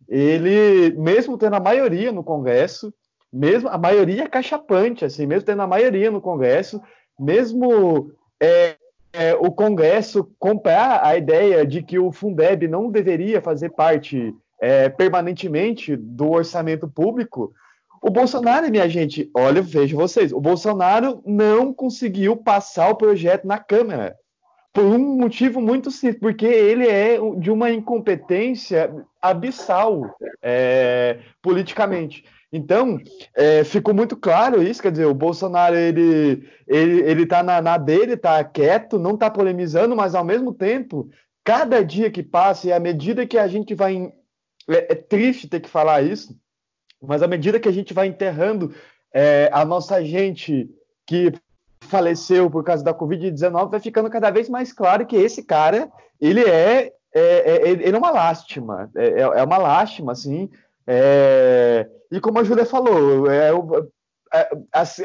[0.08, 2.92] Ele, mesmo tendo a maioria no Congresso,
[3.32, 6.80] mesmo a maioria cachapante, assim, mesmo tendo a maioria no Congresso,
[7.18, 8.76] mesmo é,
[9.12, 14.88] é, o Congresso comprar a ideia de que o Fundeb não deveria fazer parte é,
[14.88, 17.52] permanentemente do orçamento público,
[18.06, 23.58] o Bolsonaro, minha gente, olha, vejo vocês, o Bolsonaro não conseguiu passar o projeto na
[23.58, 24.14] Câmara.
[24.74, 30.02] Por um motivo muito simples, porque ele é de uma incompetência abissal
[30.42, 32.24] é, politicamente.
[32.52, 32.98] Então,
[33.36, 37.78] é, ficou muito claro isso, quer dizer, o Bolsonaro, ele, ele, ele tá na, na
[37.78, 41.08] dele, tá quieto, não tá polemizando, mas ao mesmo tempo,
[41.44, 44.12] cada dia que passa e à medida que a gente vai...
[44.68, 46.36] É, é triste ter que falar isso,
[47.00, 48.74] mas à medida que a gente vai enterrando
[49.12, 50.68] é, a nossa gente
[51.06, 51.32] que
[51.84, 56.42] faleceu por causa da Covid-19, vai ficando cada vez mais claro que esse cara, ele
[56.42, 60.50] é, é, é ele é uma lástima, é, é, é uma lástima, assim,
[60.86, 63.50] é, e como a Júlia falou, é,
[64.32, 64.48] é,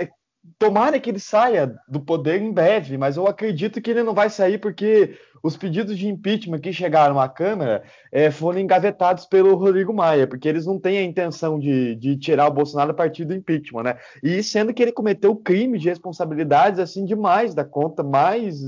[0.02, 0.10] é,
[0.58, 4.30] tomara que ele saia do poder em breve, mas eu acredito que ele não vai
[4.30, 9.94] sair porque os pedidos de impeachment que chegaram à Câmara é, foram engavetados pelo Rodrigo
[9.94, 13.34] Maia, porque eles não têm a intenção de, de, tirar o Bolsonaro a partir do
[13.34, 13.98] impeachment, né?
[14.24, 18.60] E sendo que ele cometeu crime de responsabilidades assim demais da conta, mais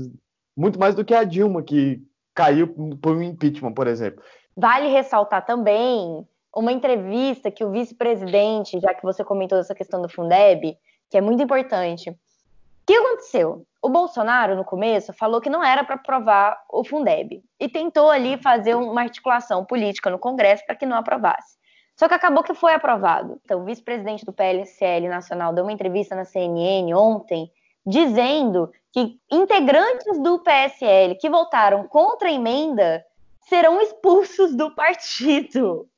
[0.56, 2.02] muito mais do que a Dilma que
[2.34, 2.68] caiu
[3.00, 4.22] por um impeachment, por exemplo.
[4.56, 10.08] Vale ressaltar também uma entrevista que o vice-presidente, já que você comentou essa questão do
[10.08, 10.76] Fundeb,
[11.10, 12.10] que é muito importante.
[12.10, 12.16] O
[12.86, 13.66] que aconteceu?
[13.82, 18.40] O Bolsonaro, no começo, falou que não era para aprovar o Fundeb e tentou ali
[18.40, 21.58] fazer uma articulação política no Congresso para que não aprovasse.
[21.96, 23.40] Só que acabou que foi aprovado.
[23.44, 27.50] Então, o vice-presidente do PLCL Nacional deu uma entrevista na CNN ontem
[27.84, 33.04] dizendo que integrantes do PSL que votaram contra a emenda
[33.40, 35.88] serão expulsos do partido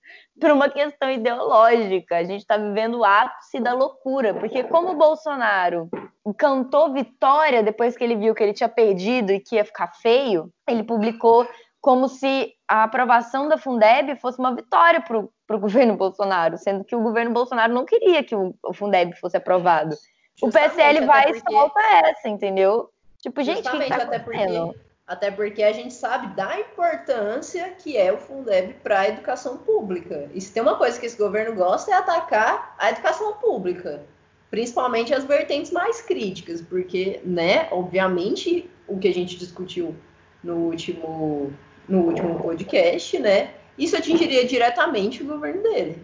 [0.40, 2.16] por uma questão ideológica.
[2.16, 5.88] A gente está vivendo o ápice da loucura, porque como o Bolsonaro
[6.36, 10.50] cantou vitória depois que ele viu que ele tinha perdido e que ia ficar feio,
[10.68, 11.46] ele publicou
[11.80, 16.96] como se a aprovação da Fundeb fosse uma vitória para o governo Bolsonaro, sendo que
[16.96, 19.94] o governo Bolsonaro não queria que o, o Fundeb fosse aprovado.
[20.34, 21.38] Justamente, o PSL vai porque...
[21.38, 22.88] e solta essa, entendeu?
[23.20, 24.72] Tipo, gente, o que, que tá acontecendo?
[24.72, 29.58] Porque até porque a gente sabe da importância que é o Fundeb para a educação
[29.58, 30.30] pública.
[30.32, 34.02] E se tem uma coisa que esse governo gosta é atacar a educação pública,
[34.50, 39.94] principalmente as vertentes mais críticas, porque, né, obviamente, o que a gente discutiu
[40.42, 41.52] no último,
[41.88, 45.98] no último podcast, né, isso atingiria diretamente o governo dele.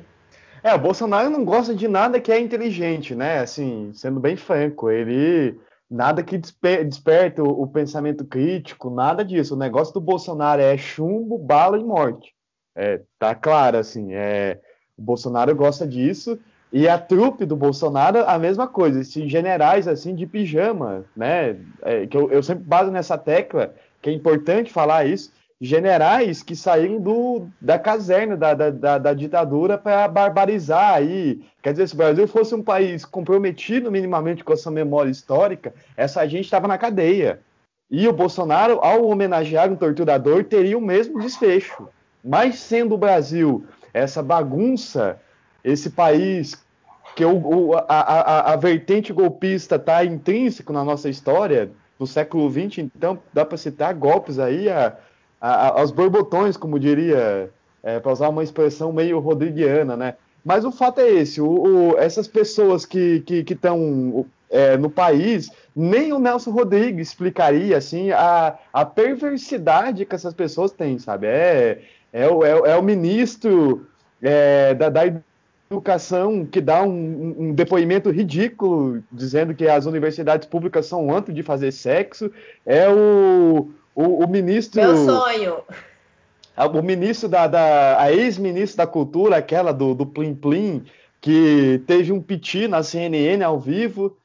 [0.63, 3.39] É, o Bolsonaro não gosta de nada que é inteligente, né?
[3.39, 5.59] Assim, sendo bem franco, ele
[5.91, 9.55] nada que desper desperte o, o, pensamento crítico, nada disso.
[9.55, 12.33] O negócio do Bolsonaro é chumbo, bala e morte.
[12.77, 14.61] É, tá claro, assim, é,
[14.97, 16.39] o Bolsonaro gosta disso,
[16.73, 22.07] e a trupe do Bolsonaro, a mesma coisa, esses generais, assim, de pijama, né, é,
[22.07, 26.99] que eu, eu sempre baso nessa tecla, que é importante falar isso, generais que saíram
[26.99, 31.43] do, da caserna da, da, da, ditadura para barbarizar aí.
[31.63, 35.75] Quer dizer, se o Brasil fosse um país comprometido minimamente com a sua memória histórica,
[35.97, 37.41] essa gente estava na cadeia.
[37.91, 41.89] E o Bolsonaro, ao homenagear um torturador, teria o mesmo desfecho.
[42.25, 45.21] Mas sendo o Brasil essa bagunça,
[45.63, 46.57] esse país
[47.15, 52.79] que o, a, a, a vertente golpista está intrínseco na nossa história do século XX,
[52.79, 54.97] então dá para citar golpes aí a,
[55.41, 57.51] aos borbotões, como diria,
[57.83, 60.15] é, para usar uma expressão meio rodriguiana, né?
[60.45, 61.49] Mas o fato é esse: o,
[61.93, 68.59] o essas pessoas que estão é, no país, nem o Nelson Rodrigues explicaria assim a,
[68.73, 71.27] a perversidade que essas pessoas têm, sabe?
[71.27, 73.87] É, é, o, é, é o ministro
[74.21, 75.03] é, da, da
[75.71, 81.45] educação que dá um, um, depoimento ridículo dizendo que as universidades públicas são antro de
[81.45, 82.31] fazer sexo.
[82.67, 83.71] É o,
[84.01, 84.81] o, o ministro.
[84.81, 85.57] Meu sonho.
[86.57, 87.47] O ministro da.
[87.47, 90.85] da a ex-ministra da Cultura, aquela do, do Plim Plim,
[91.21, 94.17] que teve um piti na CNN ao vivo.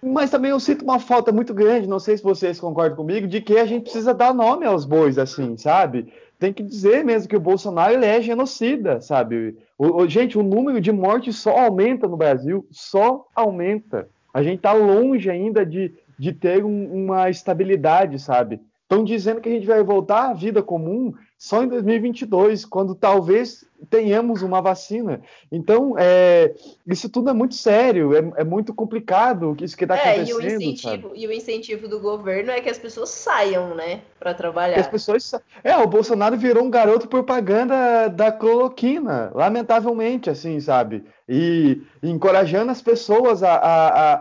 [0.00, 3.40] Mas também eu sinto uma falta muito grande, não sei se vocês concordam comigo, de
[3.40, 6.12] que a gente precisa dar nome aos bois, assim, sabe?
[6.38, 9.58] Tem que dizer mesmo que o Bolsonaro ele é genocida, sabe?
[9.76, 14.08] O, o, gente, o número de mortes só aumenta no Brasil, só aumenta.
[14.32, 18.60] A gente está longe ainda de, de ter um, uma estabilidade, sabe?
[18.90, 23.62] Estão dizendo que a gente vai voltar à vida comum só em 2022, quando talvez
[23.90, 25.20] tenhamos uma vacina.
[25.52, 26.54] Então, é,
[26.86, 30.38] isso tudo é muito sério, é, é muito complicado isso que está É, e acontecendo.
[30.38, 31.20] o, incentivo, sabe?
[31.20, 34.80] e o incentivo do governo é que as pessoas saiam, né, para Que trabalhar.
[34.80, 35.22] as pessoas.
[35.22, 41.04] sa- É, o Bolsonaro virou um garoto propaganda da cloroquina, lamentavelmente, assim, sabe?
[41.28, 44.20] E, e encorajando as pessoas a, a, a,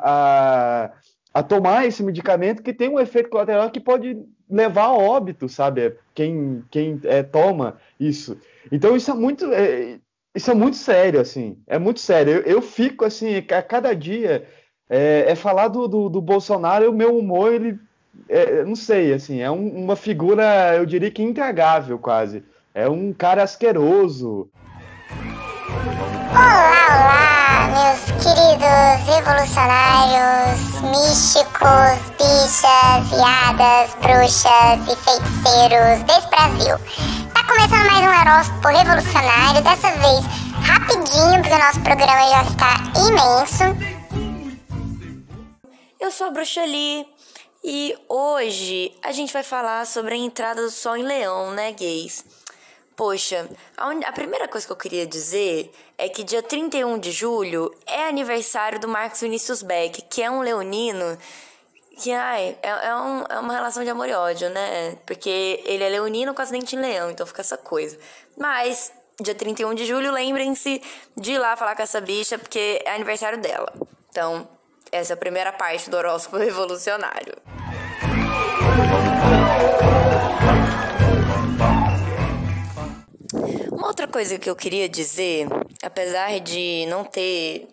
[0.83, 0.91] a,
[1.35, 4.17] a tomar esse medicamento que tem um efeito colateral que pode
[4.49, 5.93] levar a óbito, sabe?
[6.15, 8.37] Quem, quem é, toma isso.
[8.71, 9.45] Então isso é muito.
[9.53, 9.99] é,
[10.35, 11.57] isso é muito sério, assim.
[11.67, 12.33] É muito sério.
[12.33, 14.47] Eu, eu fico assim, a cada dia
[14.89, 17.79] é, é falar do, do, do Bolsonaro, o meu humor, ele
[18.29, 22.43] é, não sei, assim, é um- uma figura, eu diria que intragável quase.
[22.73, 24.49] É um cara asqueroso.
[26.31, 27.36] Olá,
[27.67, 36.77] meus queridos revolucionários, místicos, bichas, viadas, bruxas e feiticeiros desse Brasil.
[37.33, 40.25] Tá começando mais um horóscopo revolucionário, dessa vez
[40.65, 42.75] rapidinho, porque o nosso programa já está
[43.07, 43.63] imenso.
[45.99, 47.05] Eu sou a Bruxa Lee
[47.63, 52.23] e hoje a gente vai falar sobre a entrada do Sol em Leão, né, gays?
[52.97, 53.47] Poxa,
[53.77, 57.71] a, un- a primeira coisa que eu queria dizer é que dia 31 de julho
[57.85, 61.15] é aniversário do Marcos Vinícius Beck, que é um leonino
[62.01, 64.97] que, ai, é, é, um- é uma relação de amor e ódio, né?
[65.05, 67.95] Porque ele é leonino com acidente em leão, então fica essa coisa.
[68.35, 68.91] Mas,
[69.21, 70.81] dia 31 de julho, lembrem-se
[71.15, 73.71] de ir lá falar com essa bicha, porque é aniversário dela.
[74.09, 74.47] Então,
[74.91, 77.35] essa é a primeira parte do horóscopo revolucionário.
[83.87, 85.47] Outra coisa que eu queria dizer,
[85.81, 87.69] apesar de não ter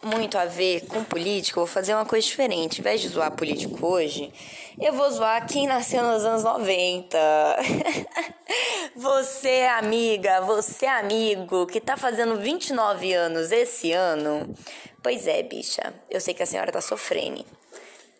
[0.00, 2.78] muito a ver com política, eu vou fazer uma coisa diferente.
[2.78, 4.32] Ao invés de zoar político hoje,
[4.80, 7.18] eu vou zoar quem nasceu nos anos 90.
[8.94, 14.54] você, amiga, você, amigo, que tá fazendo 29 anos esse ano.
[15.02, 17.44] Pois é, bicha, eu sei que a senhora tá sofrendo.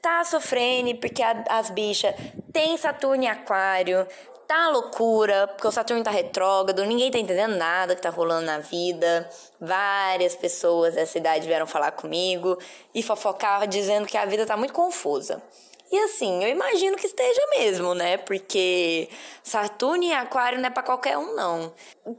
[0.02, 2.12] Tá sofrendo porque a- as bichas
[2.52, 4.04] tem Saturno em Aquário,
[4.46, 8.58] tá loucura, porque o Saturno tá retrógrado, ninguém tá entendendo nada que tá rolando na
[8.58, 9.28] vida.
[9.60, 12.58] Várias pessoas dessa idade vieram falar comigo
[12.94, 15.42] e fofocar dizendo que a vida tá muito confusa.
[15.90, 18.16] E assim, eu imagino que esteja mesmo, né?
[18.16, 19.08] Porque
[19.42, 21.72] Saturno em Aquário não é pra qualquer um, não.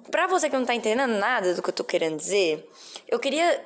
[0.09, 2.69] Pra você que não tá entendendo nada do que eu tô querendo dizer,
[3.07, 3.63] eu queria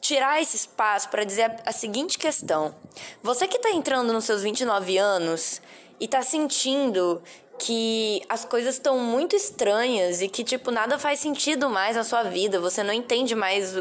[0.00, 2.74] tirar esse espaço para dizer a, a seguinte questão.
[3.22, 5.60] Você que tá entrando nos seus 29 anos
[5.98, 7.22] e tá sentindo
[7.60, 12.22] que as coisas estão muito estranhas e que, tipo, nada faz sentido mais na sua
[12.22, 13.76] vida, você não entende mais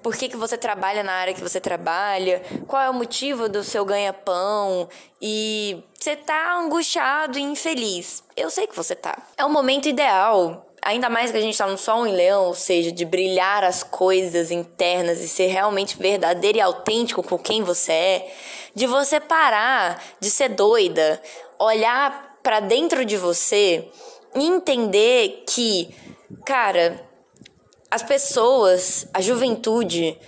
[0.00, 3.64] por que, que você trabalha na área que você trabalha, qual é o motivo do
[3.64, 4.88] seu ganha-pão
[5.20, 8.22] e você tá angustiado e infeliz.
[8.36, 9.18] Eu sei que você tá.
[9.36, 12.54] É o momento ideal Ainda mais que a gente tá no Sol em Leão, ou
[12.54, 17.92] seja, de brilhar as coisas internas e ser realmente verdadeiro e autêntico com quem você
[17.92, 18.34] é,
[18.74, 21.22] de você parar de ser doida,
[21.56, 23.88] olhar pra dentro de você
[24.34, 25.94] e entender que,
[26.44, 27.00] cara,
[27.90, 30.18] as pessoas, a juventude,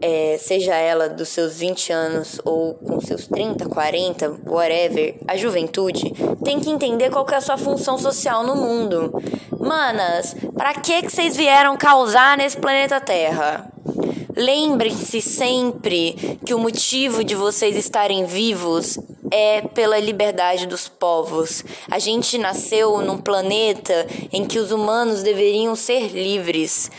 [0.00, 6.12] é, seja ela dos seus 20 anos ou com seus 30, 40, whatever, a juventude
[6.44, 9.12] tem que entender qual que é a sua função social no mundo.
[9.58, 13.72] Manas, pra que que vocês vieram causar nesse planeta Terra?
[14.36, 18.98] Lembrem-se sempre que o motivo de vocês estarem vivos
[19.30, 21.64] é pela liberdade dos povos.
[21.90, 26.90] A gente nasceu num planeta em que os humanos deveriam ser livres.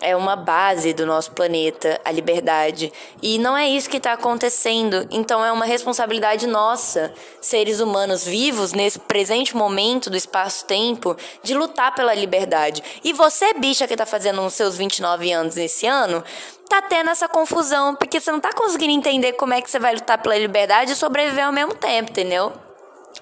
[0.00, 2.92] É uma base do nosso planeta, a liberdade.
[3.22, 5.06] E não é isso que está acontecendo.
[5.10, 11.94] Então é uma responsabilidade nossa, seres humanos vivos nesse presente momento do espaço-tempo, de lutar
[11.94, 12.82] pela liberdade.
[13.02, 16.22] E você, bicha que tá fazendo os seus 29 anos esse ano,
[16.68, 19.94] tá tendo essa confusão, porque você não tá conseguindo entender como é que você vai
[19.94, 22.65] lutar pela liberdade e sobreviver ao mesmo tempo, entendeu?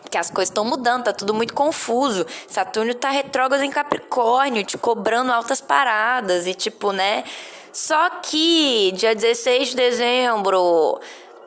[0.02, 2.26] Porque as coisas estão mudando, tá tudo muito confuso.
[2.48, 7.24] Saturno tá retrógrado em Capricórnio, te cobrando altas paradas e tipo, né?
[7.72, 11.00] Só que dia 16 de dezembro,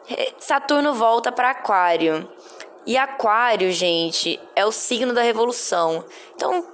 [0.09, 2.29] eh, Saturno volta para Aquário.
[2.85, 6.03] E Aquário, gente, é o signo da revolução.
[6.35, 6.65] Então,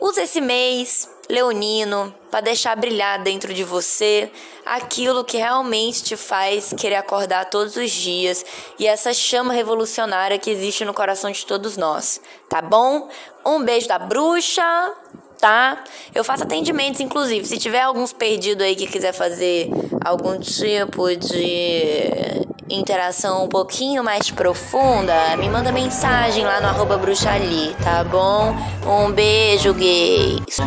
[0.00, 4.30] Usa esse mês leonino para deixar brilhar dentro de você
[4.64, 8.44] aquilo que realmente te faz querer acordar todos os dias
[8.78, 13.08] e essa chama revolucionária que existe no coração de todos nós, tá bom?
[13.44, 14.94] Um beijo da bruxa.
[15.40, 15.82] Tá?
[16.14, 17.46] Eu faço atendimentos, inclusive.
[17.46, 19.70] Se tiver alguns perdidos aí que quiser fazer
[20.04, 27.74] algum tipo de interação um pouquinho mais profunda, me manda mensagem lá no arroba bruxali,
[27.82, 28.54] tá bom?
[28.86, 30.58] Um beijo, gays!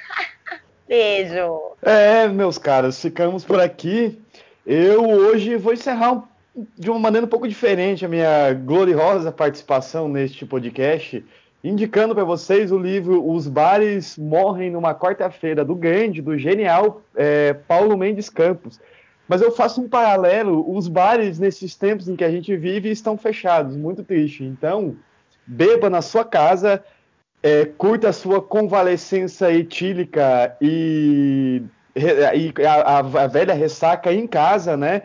[0.89, 1.75] Beijo.
[1.83, 4.19] É, meus caros, ficamos por aqui.
[4.65, 6.27] Eu hoje vou encerrar
[6.75, 11.23] de uma maneira um pouco diferente a minha gloriosa participação neste podcast,
[11.63, 17.53] indicando para vocês o livro Os Bares Morrem numa Quarta-feira, do grande, do genial é,
[17.53, 18.81] Paulo Mendes Campos.
[19.29, 23.19] Mas eu faço um paralelo: os bares, nesses tempos em que a gente vive, estão
[23.19, 24.43] fechados, muito triste.
[24.45, 24.97] Então,
[25.49, 26.85] beba na sua casa,
[27.43, 31.63] é, curta a sua convalescença etílica e,
[31.97, 35.03] e a, a, velha ressaca em casa, né?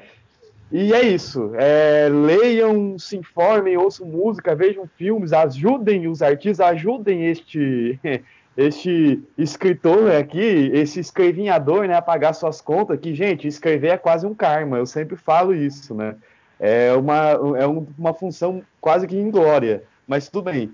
[0.72, 1.52] E é isso.
[1.56, 8.00] É, leiam, se informem, ouçam música, vejam filmes, ajudem os artistas, ajudem este
[8.56, 14.28] este escritor aqui, esse escrevinhador, né, a pagar suas contas, que, gente, escrever é quase
[14.28, 16.16] um karma, eu sempre falo isso, né?
[16.60, 19.84] É uma, é uma função quase que inglória.
[20.08, 20.72] Mas tudo bem.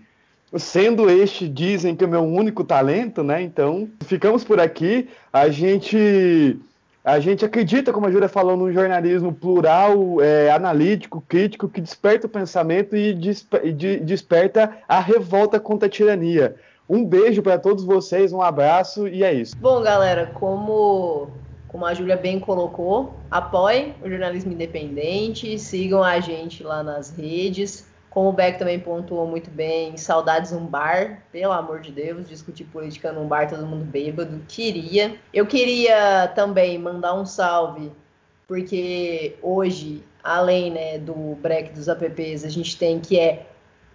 [0.57, 3.41] Sendo este, dizem que é o meu único talento, né?
[3.41, 5.07] Então, ficamos por aqui.
[5.31, 6.59] A gente
[7.03, 12.27] a gente acredita, como a Júlia falou, num jornalismo plural, é, analítico, crítico, que desperta
[12.27, 16.55] o pensamento e, desper e de desperta a revolta contra a tirania.
[16.89, 19.55] Um beijo para todos vocês, um abraço e é isso.
[19.57, 21.29] Bom, galera, como,
[21.67, 27.88] como a Júlia bem colocou, apoiem o jornalismo independente, sigam a gente lá nas redes.
[28.09, 32.63] Como o Beck também pontuou muito bem, saudades um bar, pelo amor de Deus, discutir
[32.65, 35.15] política num bar, todo mundo bêbado, queria.
[35.31, 37.91] Eu queria também mandar um salve,
[38.47, 43.45] porque hoje, além né, do break dos apps, a gente tem que é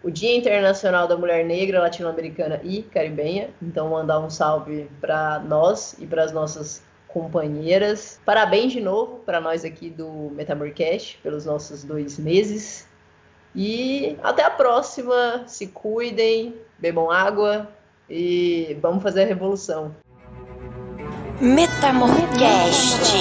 [0.04, 3.48] o Dia Internacional da Mulher Negra, Latino-Americana e Caribenha.
[3.60, 8.20] Então, mandar um salve para nós e para as nossas companheiras.
[8.24, 12.86] Parabéns de novo para nós aqui do Metamorcast pelos nossos dois meses.
[13.54, 15.44] E até a próxima.
[15.46, 17.68] Se cuidem, bebam água
[18.08, 19.94] e vamos fazer a revolução.
[21.40, 23.14] Metamorcast.